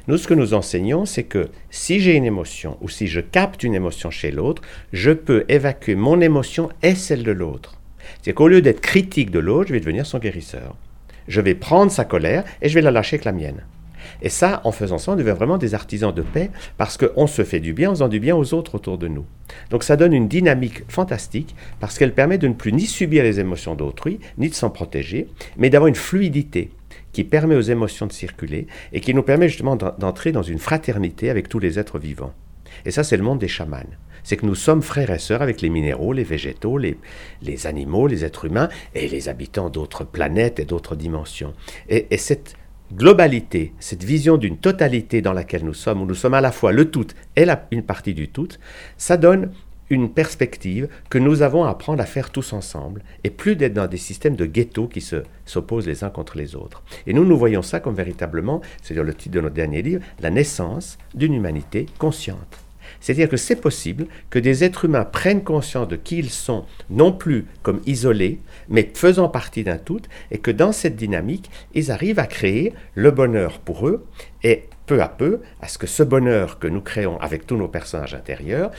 [0.08, 3.62] Nous, ce que nous enseignons, c'est que si j'ai une émotion ou si je capte
[3.62, 7.78] une émotion chez l'autre, je peux évacuer mon émotion et celle de l'autre.
[8.22, 10.76] C'est qu'au lieu d'être critique de l'autre, je vais devenir son guérisseur.
[11.28, 13.62] Je vais prendre sa colère et je vais la lâcher avec la mienne.
[14.22, 17.44] Et ça, en faisant ça, on devient vraiment des artisans de paix parce qu'on se
[17.44, 19.24] fait du bien en faisant du bien aux autres autour de nous.
[19.70, 23.40] Donc ça donne une dynamique fantastique parce qu'elle permet de ne plus ni subir les
[23.40, 26.70] émotions d'autrui, ni de s'en protéger, mais d'avoir une fluidité
[27.12, 31.30] qui permet aux émotions de circuler et qui nous permet justement d'entrer dans une fraternité
[31.30, 32.34] avec tous les êtres vivants.
[32.84, 33.78] Et ça, c'est le monde des chamans.
[34.22, 36.96] C'est que nous sommes frères et sœurs avec les minéraux, les végétaux, les,
[37.66, 41.54] animaux, les êtres humains et les habitants d'autres planètes et d'autres dimensions.
[41.88, 42.56] Et, cette
[42.92, 46.72] globalité, cette vision d'une totalité dans laquelle nous sommes, où nous sommes à la fois
[46.72, 48.48] le tout et une partie du tout,
[48.96, 49.50] ça donne
[49.90, 53.86] une perspective que nous avons à apprendre à faire tous ensemble, et plus d'être dans
[53.86, 55.02] des systèmes de ghettos qui
[55.46, 56.82] s'opposent les uns contre les autres.
[57.06, 60.30] Et nous, nous voyons ça comme véritablement, c'est-à-dire le titre de notre dernier livre, la
[60.30, 62.67] naissance d'une humanité consciente.
[63.00, 67.12] C'est-à-dire que c'est possible que des êtres humains prennent conscience de qui ils sont, non
[67.12, 72.18] plus comme isolés, mais faisant partie d'un tout, et que dans cette dynamique, ils arrivent
[72.18, 74.04] à créer le bonheur pour eux,
[74.42, 77.68] et peu à peu, à ce que ce bonheur que nous créons avec tous nos
[77.68, 78.70] personnages intérieurs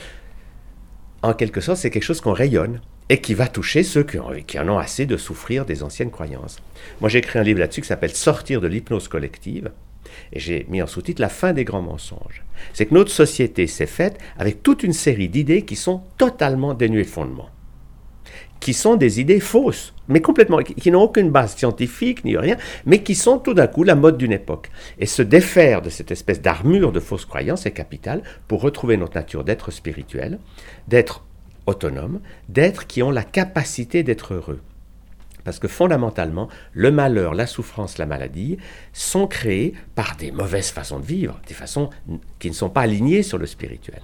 [1.22, 4.20] en quelque sorte, c'est quelque chose qu'on rayonne et qui va toucher ceux qui,
[4.60, 6.58] en ont assez de souffrir des anciennes croyances.
[7.02, 9.72] Moi, j'ai écrit un livre là-dessus qui s'appelle Sortir de l'hypnose collective.
[10.34, 12.44] Et j'ai mis en sous-titre La fin des grands mensonges.
[12.74, 17.04] C'est que notre société s'est faite avec toute une série d'idées qui sont totalement dénuées
[17.04, 17.50] de fondement
[18.60, 23.04] qui sont des idées fausses, mais complètement, qui n'ont aucune base scientifique ni rien, mais
[23.04, 24.70] qui sont tout d'un coup la mode d'une époque.
[25.00, 29.16] Et se défaire de cette espèce d'armure de fausses croyances est capital pour retrouver notre
[29.16, 30.40] nature d'être spirituel,
[30.88, 31.24] d'être
[31.66, 34.60] autonome, d'être qui ont la capacité d'être heureux.
[35.50, 38.60] Parce que fondamentalement, le malheur, la souffrance, la maladie
[38.94, 41.90] sont créés par des mauvaises façons de vivre, des façons
[42.38, 44.04] qui ne sont pas alignées sur le spirituel.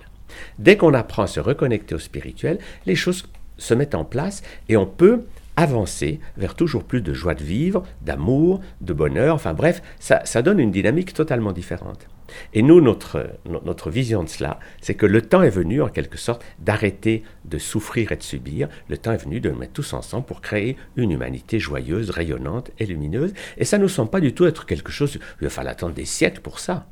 [0.57, 3.27] Dès qu'on apprend à se reconnecter au spirituel, les choses
[3.59, 5.25] se mettent en place et on peut
[5.55, 10.59] avancer vers toujours plus de joie de vivre, d'amour, de bonheur, enfin bref, ça, donne
[10.59, 12.07] une dynamique totalement différente.
[12.53, 16.17] Et nous, notre, notre vision de cela, c'est que le temps est venu, en quelque
[16.17, 18.67] sorte, d'arrêter de souffrir et de subir.
[18.89, 22.71] Le temps est venu de nous mettre tous ensemble pour créer une humanité joyeuse, rayonnante
[22.79, 23.33] et lumineuse.
[23.57, 25.93] Et ça ne nous semble pas du tout être quelque chose, il va falloir attendre
[25.93, 26.87] des siècles pour ça.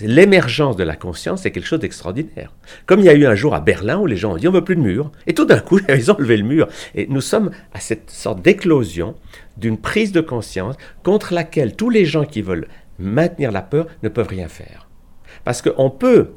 [0.00, 2.52] L'émergence de la conscience est quelque chose d'extraordinaire.
[2.86, 4.52] Comme il y a eu un jour à Berlin où les gens ont dit on
[4.52, 6.68] veut plus de mur, et tout d'un coup ils ont levé le mur.
[6.94, 9.14] Et nous sommes à cette sorte d'éclosion
[9.56, 12.68] d'une prise de conscience contre laquelle tous les gens qui veulent
[12.98, 14.88] maintenir la peur ne peuvent rien faire.
[15.44, 16.32] Parce qu'on peut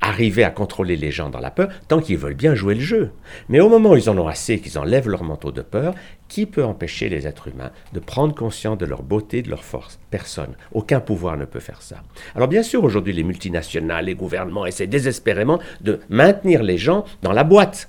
[0.00, 3.10] arriver à contrôler les gens dans la peur tant qu'ils veulent bien jouer le jeu.
[3.48, 5.94] Mais au moment où ils en ont assez, qu'ils enlèvent leur manteau de peur,
[6.28, 9.98] qui peut empêcher les êtres humains de prendre conscience de leur beauté, de leur force?
[10.10, 10.54] Personne.
[10.72, 12.02] Aucun pouvoir ne peut faire ça.
[12.34, 17.32] Alors bien sûr, aujourd'hui, les multinationales, les gouvernements essaient désespérément de maintenir les gens dans
[17.32, 17.88] la boîte.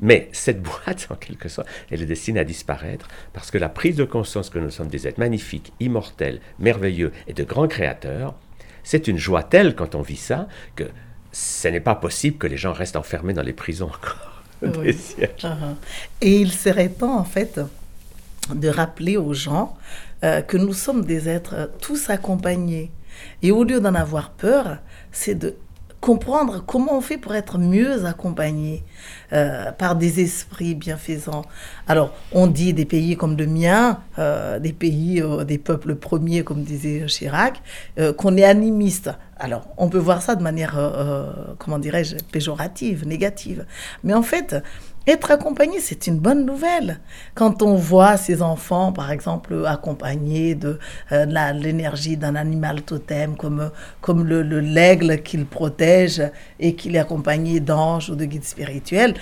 [0.00, 3.96] Mais cette boîte, en quelque sorte, elle est destinée à disparaître parce que la prise
[3.96, 8.34] de conscience que nous sommes des êtres magnifiques, immortels, merveilleux et de grands créateurs,
[8.84, 10.84] c'est une joie telle quand on vit ça que
[11.32, 14.42] ce n'est pas possible que les gens restent enfermés dans les prisons encore
[14.82, 15.46] des siècles.
[15.46, 15.74] Uh-huh.
[16.20, 17.60] Et il serait temps, en fait,
[18.54, 19.76] de rappeler aux gens
[20.24, 22.90] euh, que nous sommes des êtres tous accompagnés.
[23.42, 24.78] Et au lieu d'en avoir peur,
[25.10, 25.56] c'est de
[26.02, 28.82] comprendre comment on fait pour être mieux accompagné
[29.32, 31.44] euh, par des esprits bienfaisants.
[31.86, 36.42] Alors, on dit des pays comme le mien, euh, des pays, euh, des peuples premiers,
[36.42, 37.62] comme disait Chirac,
[38.18, 39.10] qu'on est animiste.
[39.38, 40.76] Alors, on peut voir ça de manière,
[41.58, 43.64] comment dirais-je, péjorative, négative.
[44.02, 44.56] Mais en fait,
[45.06, 47.00] être accompagné, c'est une bonne nouvelle.
[47.34, 50.78] Quand on voit ses enfants, par exemple, accompagnés de,
[51.10, 56.22] euh, l'énergie d'un animal totem, comme, comme le, l'aigle qu'il protège
[56.60, 59.14] et qu'il est accompagné d'anges ou de guides spirituels,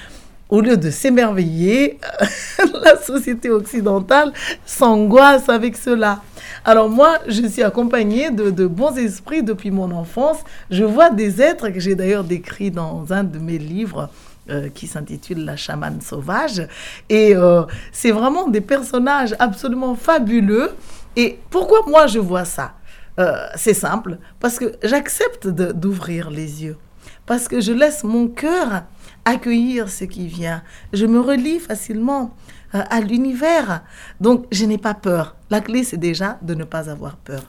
[0.51, 1.99] au lieu de s'émerveiller,
[2.83, 4.33] la société occidentale
[4.66, 6.22] s'angoisse avec cela.
[6.64, 10.39] Alors moi, je suis accompagnée de, de, bons esprits depuis mon enfance.
[10.70, 14.11] Je vois des êtres que j'ai d'ailleurs décrits dans un de mes livres
[14.49, 16.66] euh, qui s'intitule La chamane sauvage.
[17.09, 20.72] Et euh, c'est vraiment des personnages absolument fabuleux.
[21.14, 22.72] Et pourquoi moi je vois ça?
[23.18, 26.78] Euh, C'est simple, parce que j'accepte d'ouvrir les yeux,
[27.26, 28.84] parce que je laisse mon cœur
[29.24, 30.62] accueillir ce qui vient.
[30.93, 32.34] Je me relie facilement
[32.72, 33.82] à l'univers.
[34.20, 35.36] Donc je n'ai pas peur.
[35.51, 37.43] La clé, c'est déjà de ne pas avoir peur.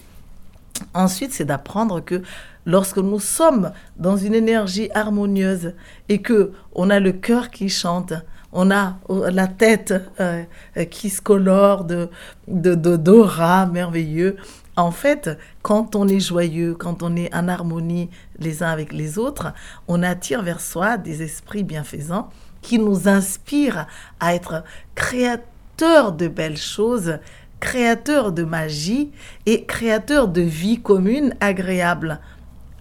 [0.93, 2.21] Ensuite, c'est d'apprendre que
[2.65, 5.73] lorsque nous sommes dans une énergie harmonieuse
[6.09, 8.13] et que on a le cœur qui chante,
[8.53, 8.97] on a
[9.31, 10.43] la tête euh,
[10.89, 12.09] qui se colore de
[12.47, 14.35] d'aura merveilleux.
[14.75, 15.29] En fait,
[15.61, 18.09] quand on est joyeux, quand on est en harmonie
[18.39, 19.53] les uns avec les autres,
[19.87, 22.29] on attire vers soi des esprits bienfaisants
[22.61, 23.87] qui nous inspirent
[24.19, 24.63] à être
[24.95, 27.17] créateurs de belles choses
[27.61, 29.11] créateur de magie
[29.45, 32.19] et créateur de vie commune agréable.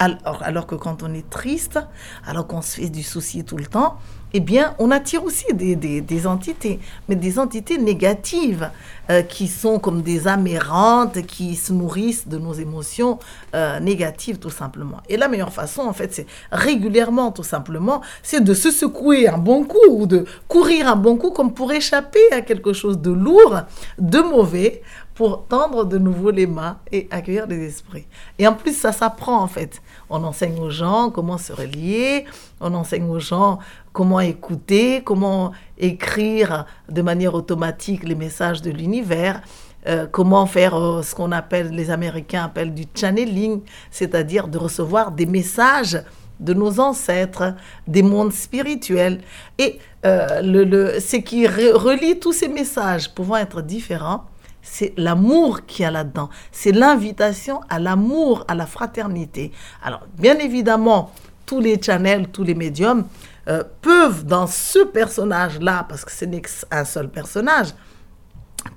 [0.00, 1.78] Alors, alors que quand on est triste,
[2.26, 3.98] alors qu'on se fait du souci tout le temps,
[4.32, 6.78] eh bien, on attire aussi des, des, entités,
[7.08, 8.70] mais des entités négatives
[9.10, 13.18] euh, qui sont comme des âmes errantes, qui se nourrissent de nos émotions
[13.54, 14.98] euh, négatives, tout simplement.
[15.08, 19.38] Et la meilleure façon, en fait, c'est régulièrement, tout simplement, c'est de se secouer un
[19.38, 23.10] bon coup ou de courir un bon coup comme pour échapper à quelque chose de
[23.10, 23.62] lourd,
[23.98, 24.82] de mauvais,
[25.20, 28.06] pour tendre de nouveau les mains et accueillir les esprits.
[28.38, 29.82] Et en plus, ça s'apprend, en fait.
[30.08, 32.24] On enseigne aux gens comment se relier,
[32.58, 33.58] on enseigne aux gens
[33.92, 39.42] comment écouter, comment écrire de manière automatique les messages de l'univers,
[39.86, 45.10] euh, comment faire euh, ce qu'on appelle, les Américains appellent du channeling, c'est-à-dire de recevoir
[45.10, 46.02] des messages
[46.38, 47.54] de nos ancêtres,
[47.86, 49.20] des mondes spirituels.
[49.58, 54.24] Et euh, le, ce qui relie tous ces messages pouvant être différents,
[54.62, 56.28] c'est l'amour qu'il y a là-dedans.
[56.52, 59.52] C'est l'invitation à l'amour, à la fraternité.
[59.82, 61.12] Alors, bien évidemment,
[61.46, 63.04] tous les channels, tous les médiums
[63.48, 67.68] euh, peuvent, dans ce personnage-là, parce que ce n'est qu'un seul personnage,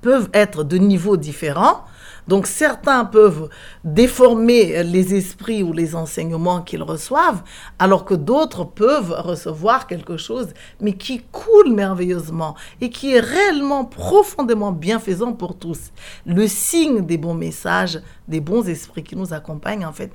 [0.01, 1.83] peuvent être de niveaux différents.
[2.27, 3.49] Donc certains peuvent
[3.83, 7.43] déformer les esprits ou les enseignements qu'ils reçoivent,
[7.79, 13.83] alors que d'autres peuvent recevoir quelque chose, mais qui coule merveilleusement et qui est réellement
[13.83, 15.91] profondément bienfaisant pour tous.
[16.25, 20.13] Le signe des bons messages, des bons esprits qui nous accompagnent, en fait,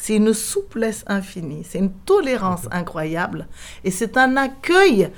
[0.00, 3.46] c'est une souplesse infinie, c'est une tolérance incroyable
[3.84, 5.10] et c'est un accueil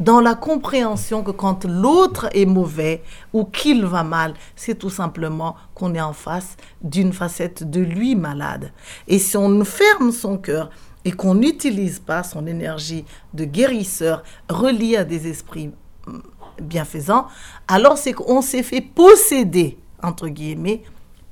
[0.00, 5.54] dans la compréhension que quand l'autre est mauvais ou qu'il va mal, c'est tout simplement
[5.74, 8.72] qu'on est en face d'une facette de lui malade.
[9.06, 10.70] Et si on ferme son cœur
[11.04, 13.04] et qu'on n'utilise pas son énergie
[13.34, 15.70] de guérisseur reliée à des esprits
[16.08, 16.18] mm,
[16.60, 17.28] bienfaisants,
[17.68, 20.82] alors c'est qu'on s'est fait posséder, entre guillemets,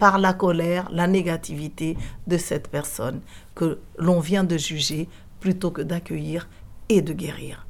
[0.03, 1.97] par la colère, la négativité
[2.27, 3.21] de cette personne
[3.55, 6.49] que l'on vient de juger plutôt que d'accueillir
[6.89, 7.65] et de guérir.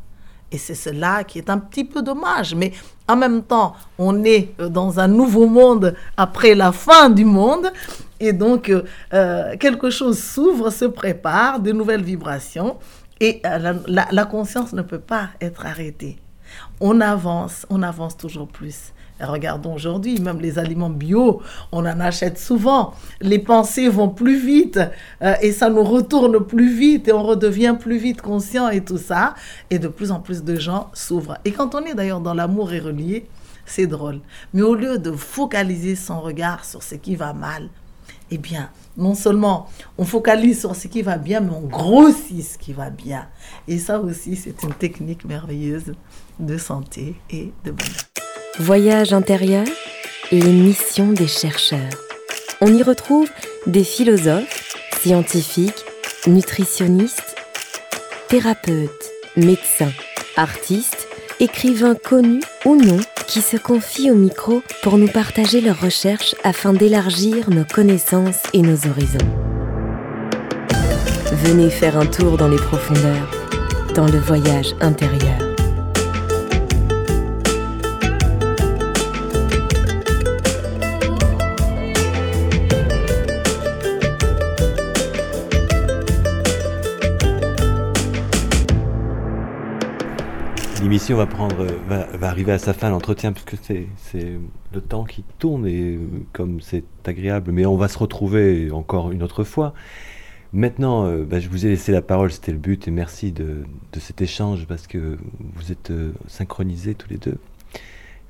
[0.50, 2.54] Et c'est cela qui est un petit peu dommage.
[2.54, 2.72] Mais
[3.06, 7.70] en même temps, on est dans un nouveau monde après la fin du monde.
[8.18, 8.72] Et donc,
[9.12, 12.78] euh, quelque chose s'ouvre, se prépare, de nouvelles vibrations.
[13.20, 16.16] Et euh, la conscience ne peut pas être arrêtée.
[16.80, 18.94] On avance, on avance toujours plus.
[19.22, 22.94] Regardons aujourd'hui, même les aliments bio, on en achète souvent.
[23.20, 24.80] Les pensées vont plus vite
[25.22, 28.98] euh, et ça nous retourne plus vite et on redevient plus vite conscient et tout
[28.98, 29.34] ça.
[29.70, 31.38] Et de plus en plus de gens s'ouvrent.
[31.44, 33.26] Et quand on est d'ailleurs dans l'amour et relié,
[33.66, 34.20] c'est drôle.
[34.52, 37.68] Mais au lieu de focaliser son regard sur ce qui va mal,
[38.30, 39.68] eh bien, non seulement
[39.98, 43.28] on focalise sur ce qui va bien, mais on grossit ce qui va bien.
[43.68, 45.94] Et ça aussi, c'est une technique merveilleuse
[46.38, 48.31] de santé et de bonheur.
[48.58, 49.64] Voyage intérieur,
[50.30, 51.88] les missions des chercheurs.
[52.60, 53.30] On y retrouve
[53.66, 55.84] des philosophes, scientifiques,
[56.26, 57.34] nutritionnistes,
[58.28, 59.92] thérapeutes, médecins,
[60.36, 61.08] artistes,
[61.40, 66.74] écrivains connus ou non qui se confient au micro pour nous partager leurs recherches afin
[66.74, 69.18] d'élargir nos connaissances et nos horizons.
[71.32, 73.30] Venez faire un tour dans les profondeurs,
[73.94, 75.51] dans le voyage intérieur.
[90.82, 94.32] L'émission va arriver à sa fin, l'entretien, puisque c'est, c'est
[94.74, 95.98] le temps qui tourne et
[96.32, 97.52] comme c'est agréable.
[97.52, 99.74] Mais on va se retrouver encore une autre fois.
[100.52, 103.64] Maintenant, euh, bah, je vous ai laissé la parole, c'était le but, et merci de,
[103.98, 105.16] cet échange parce que
[105.54, 107.38] vous êtes euh, synchronisés tous les deux.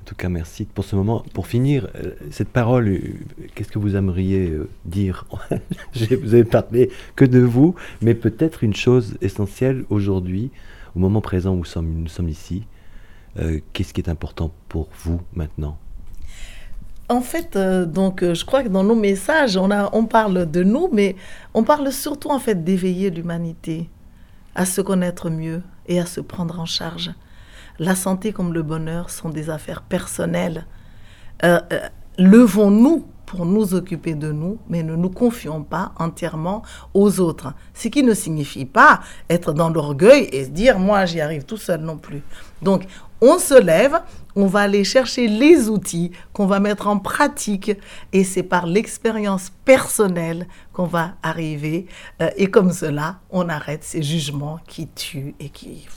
[0.01, 1.25] En tout cas, merci pour ce moment.
[1.33, 2.99] Pour finir, euh, cette parole,
[3.55, 4.53] qu'est-ce que vous aimeriez
[4.85, 5.25] dire
[5.95, 10.51] Vous avez parlé que de vous, mais peut-être une chose essentielle aujourd'hui
[10.95, 12.63] au moment présent où nous sommes, ici,
[13.39, 15.77] euh, qu'est-ce qui est important pour vous maintenant?
[17.09, 20.89] En fait, euh, donc, euh, je crois que dans nos messages, on parle de nous,
[20.91, 21.15] mais
[21.53, 23.89] on parle surtout en fait d'éveiller l'humanité
[24.55, 27.11] à se connaître mieux et à se prendre en charge.
[27.79, 30.65] La santé comme le bonheur sont des affaires personnelles.
[32.17, 36.61] Levons-nous pour nous occuper de nous, mais ne nous confions pas entièrement
[36.93, 37.51] aux autres.
[37.73, 41.57] Ce qui ne signifie pas être dans l'orgueil et se dire moi j'y arrive tout
[41.57, 42.21] seul non plus.
[42.61, 42.83] Donc
[43.21, 43.99] on se lève,
[44.35, 47.71] on va aller chercher les outils qu'on va mettre en pratique
[48.11, 51.87] et c'est par l'expérience personnelle qu'on va arriver
[52.21, 55.87] euh, et comme cela on arrête ces jugements qui tuent et qui,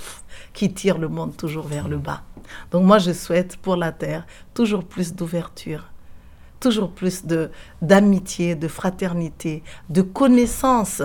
[0.55, 2.23] qui tirent le monde toujours vers le bas.
[2.71, 5.91] Donc moi je souhaite pour la Terre toujours plus d'ouverture
[6.61, 7.51] toujours plus de
[7.83, 11.03] d'amitié, de fraternité, de connaissance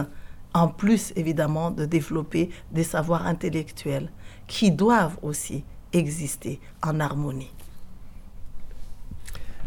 [0.54, 4.10] en plus évidemment de développer des savoirs intellectuels
[4.48, 7.52] qui doivent aussi exister en harmonie.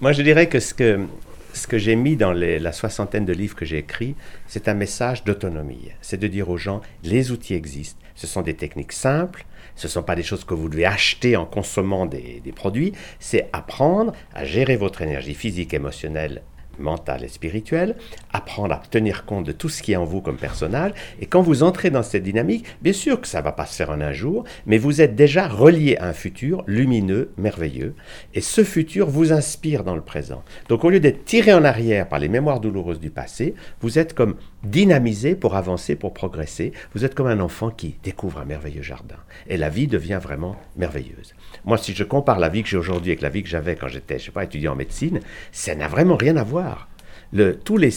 [0.00, 1.06] Moi, je dirais que ce que,
[1.52, 4.14] ce que j'ai mis dans la soixantaine de livres que j'ai écrits,
[4.46, 5.90] c'est un message d'autonomie.
[6.00, 8.00] C'est de dire aux gens, les outils existent.
[8.14, 9.44] Ce sont des techniques simples,
[9.76, 13.48] ce ne sont pas des choses que vous devez acheter en consommant des, produits, c'est
[13.52, 16.42] apprendre à gérer votre énergie physique, émotionnelle
[16.78, 17.96] mental et spirituel,
[18.32, 20.92] apprendre à tenir compte de tout ce qui est en vous comme personnage.
[21.20, 23.90] Et quand vous entrez dans cette dynamique, bien sûr que ça va pas se faire
[23.90, 27.94] en un jour, mais vous êtes déjà relié à un futur lumineux, merveilleux.
[28.34, 30.42] Et ce futur vous inspire dans le présent.
[30.68, 34.14] Donc au lieu d'être tiré en arrière par les mémoires douloureuses du passé, vous êtes
[34.14, 36.72] comme dynamisé pour avancer, pour progresser.
[36.94, 39.16] Vous êtes comme un enfant qui découvre un merveilleux jardin.
[39.48, 41.34] Et la vie devient vraiment merveilleuse.
[41.64, 43.88] Moi, si je compare la vie que j'ai aujourd'hui avec la vie que j'avais quand
[43.88, 45.20] j'étais, je sais pas, étudiant en médecine,
[45.52, 46.88] ça n'a vraiment rien à voir.
[47.32, 47.90] Le, tous les,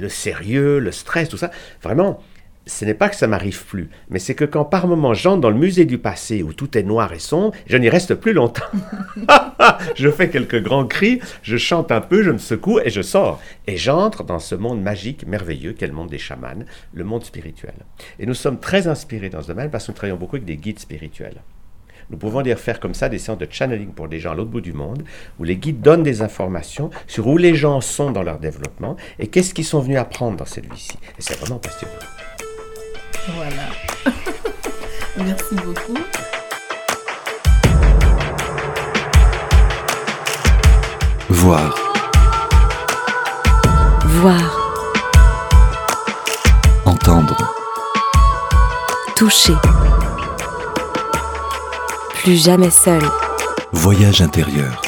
[0.00, 1.50] le sérieux, le stress, tout ça,
[1.82, 2.20] vraiment,
[2.68, 5.50] ce n'est pas que ça m'arrive plus, mais c'est que quand par moment j'entre dans
[5.50, 8.66] le musée du passé où tout est noir et sombre, je n'y reste plus longtemps.
[9.96, 13.40] je fais quelques grands cris, je chante un peu, je me secoue et je sors.
[13.66, 17.74] Et j'entre dans ce monde magique, merveilleux, qu'est le monde des chamans, le monde spirituel.
[18.18, 20.58] Et nous sommes très inspirés dans ce domaine parce que nous travaillons beaucoup avec des
[20.58, 21.40] guides spirituels.
[22.10, 24.50] Nous pouvons dire faire comme ça des séances de channeling pour des gens à l'autre
[24.50, 25.02] bout du monde,
[25.38, 29.26] où les guides donnent des informations sur où les gens sont dans leur développement et
[29.26, 30.92] qu'est-ce qu'ils sont venus apprendre dans cette vie-ci.
[31.18, 31.94] Et c'est vraiment passionnant.
[33.34, 33.68] Voilà.
[35.18, 35.98] Merci beaucoup.
[41.28, 41.74] Voir.
[44.06, 44.54] Voir.
[46.86, 47.36] Entendre.
[49.14, 49.54] Toucher
[52.28, 53.00] plus jamais seul.
[53.72, 54.87] Voyage intérieur.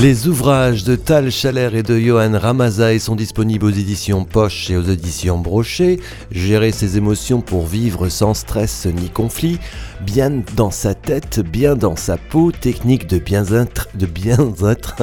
[0.00, 4.76] Les ouvrages de Tal Chaler et de Johan Ramazaï sont disponibles aux éditions Poche et
[4.78, 6.00] aux éditions Brochet.
[6.30, 9.58] Gérer ses émotions pour vivre sans stress ni conflit,
[10.00, 15.02] bien dans sa tête, bien dans sa peau, technique de bien-être, de bien-être,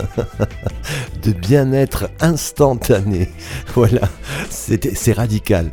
[1.21, 3.29] de bien-être instantané.
[3.75, 4.09] Voilà,
[4.49, 5.69] c'est radical.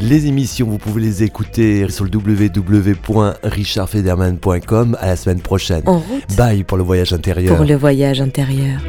[0.00, 4.96] Les émissions, vous pouvez les écouter sur le www.richardfederman.com.
[4.98, 5.82] À la semaine prochaine.
[5.86, 6.36] En route.
[6.36, 7.54] Bye pour le voyage intérieur.
[7.54, 8.80] Pour le voyage intérieur.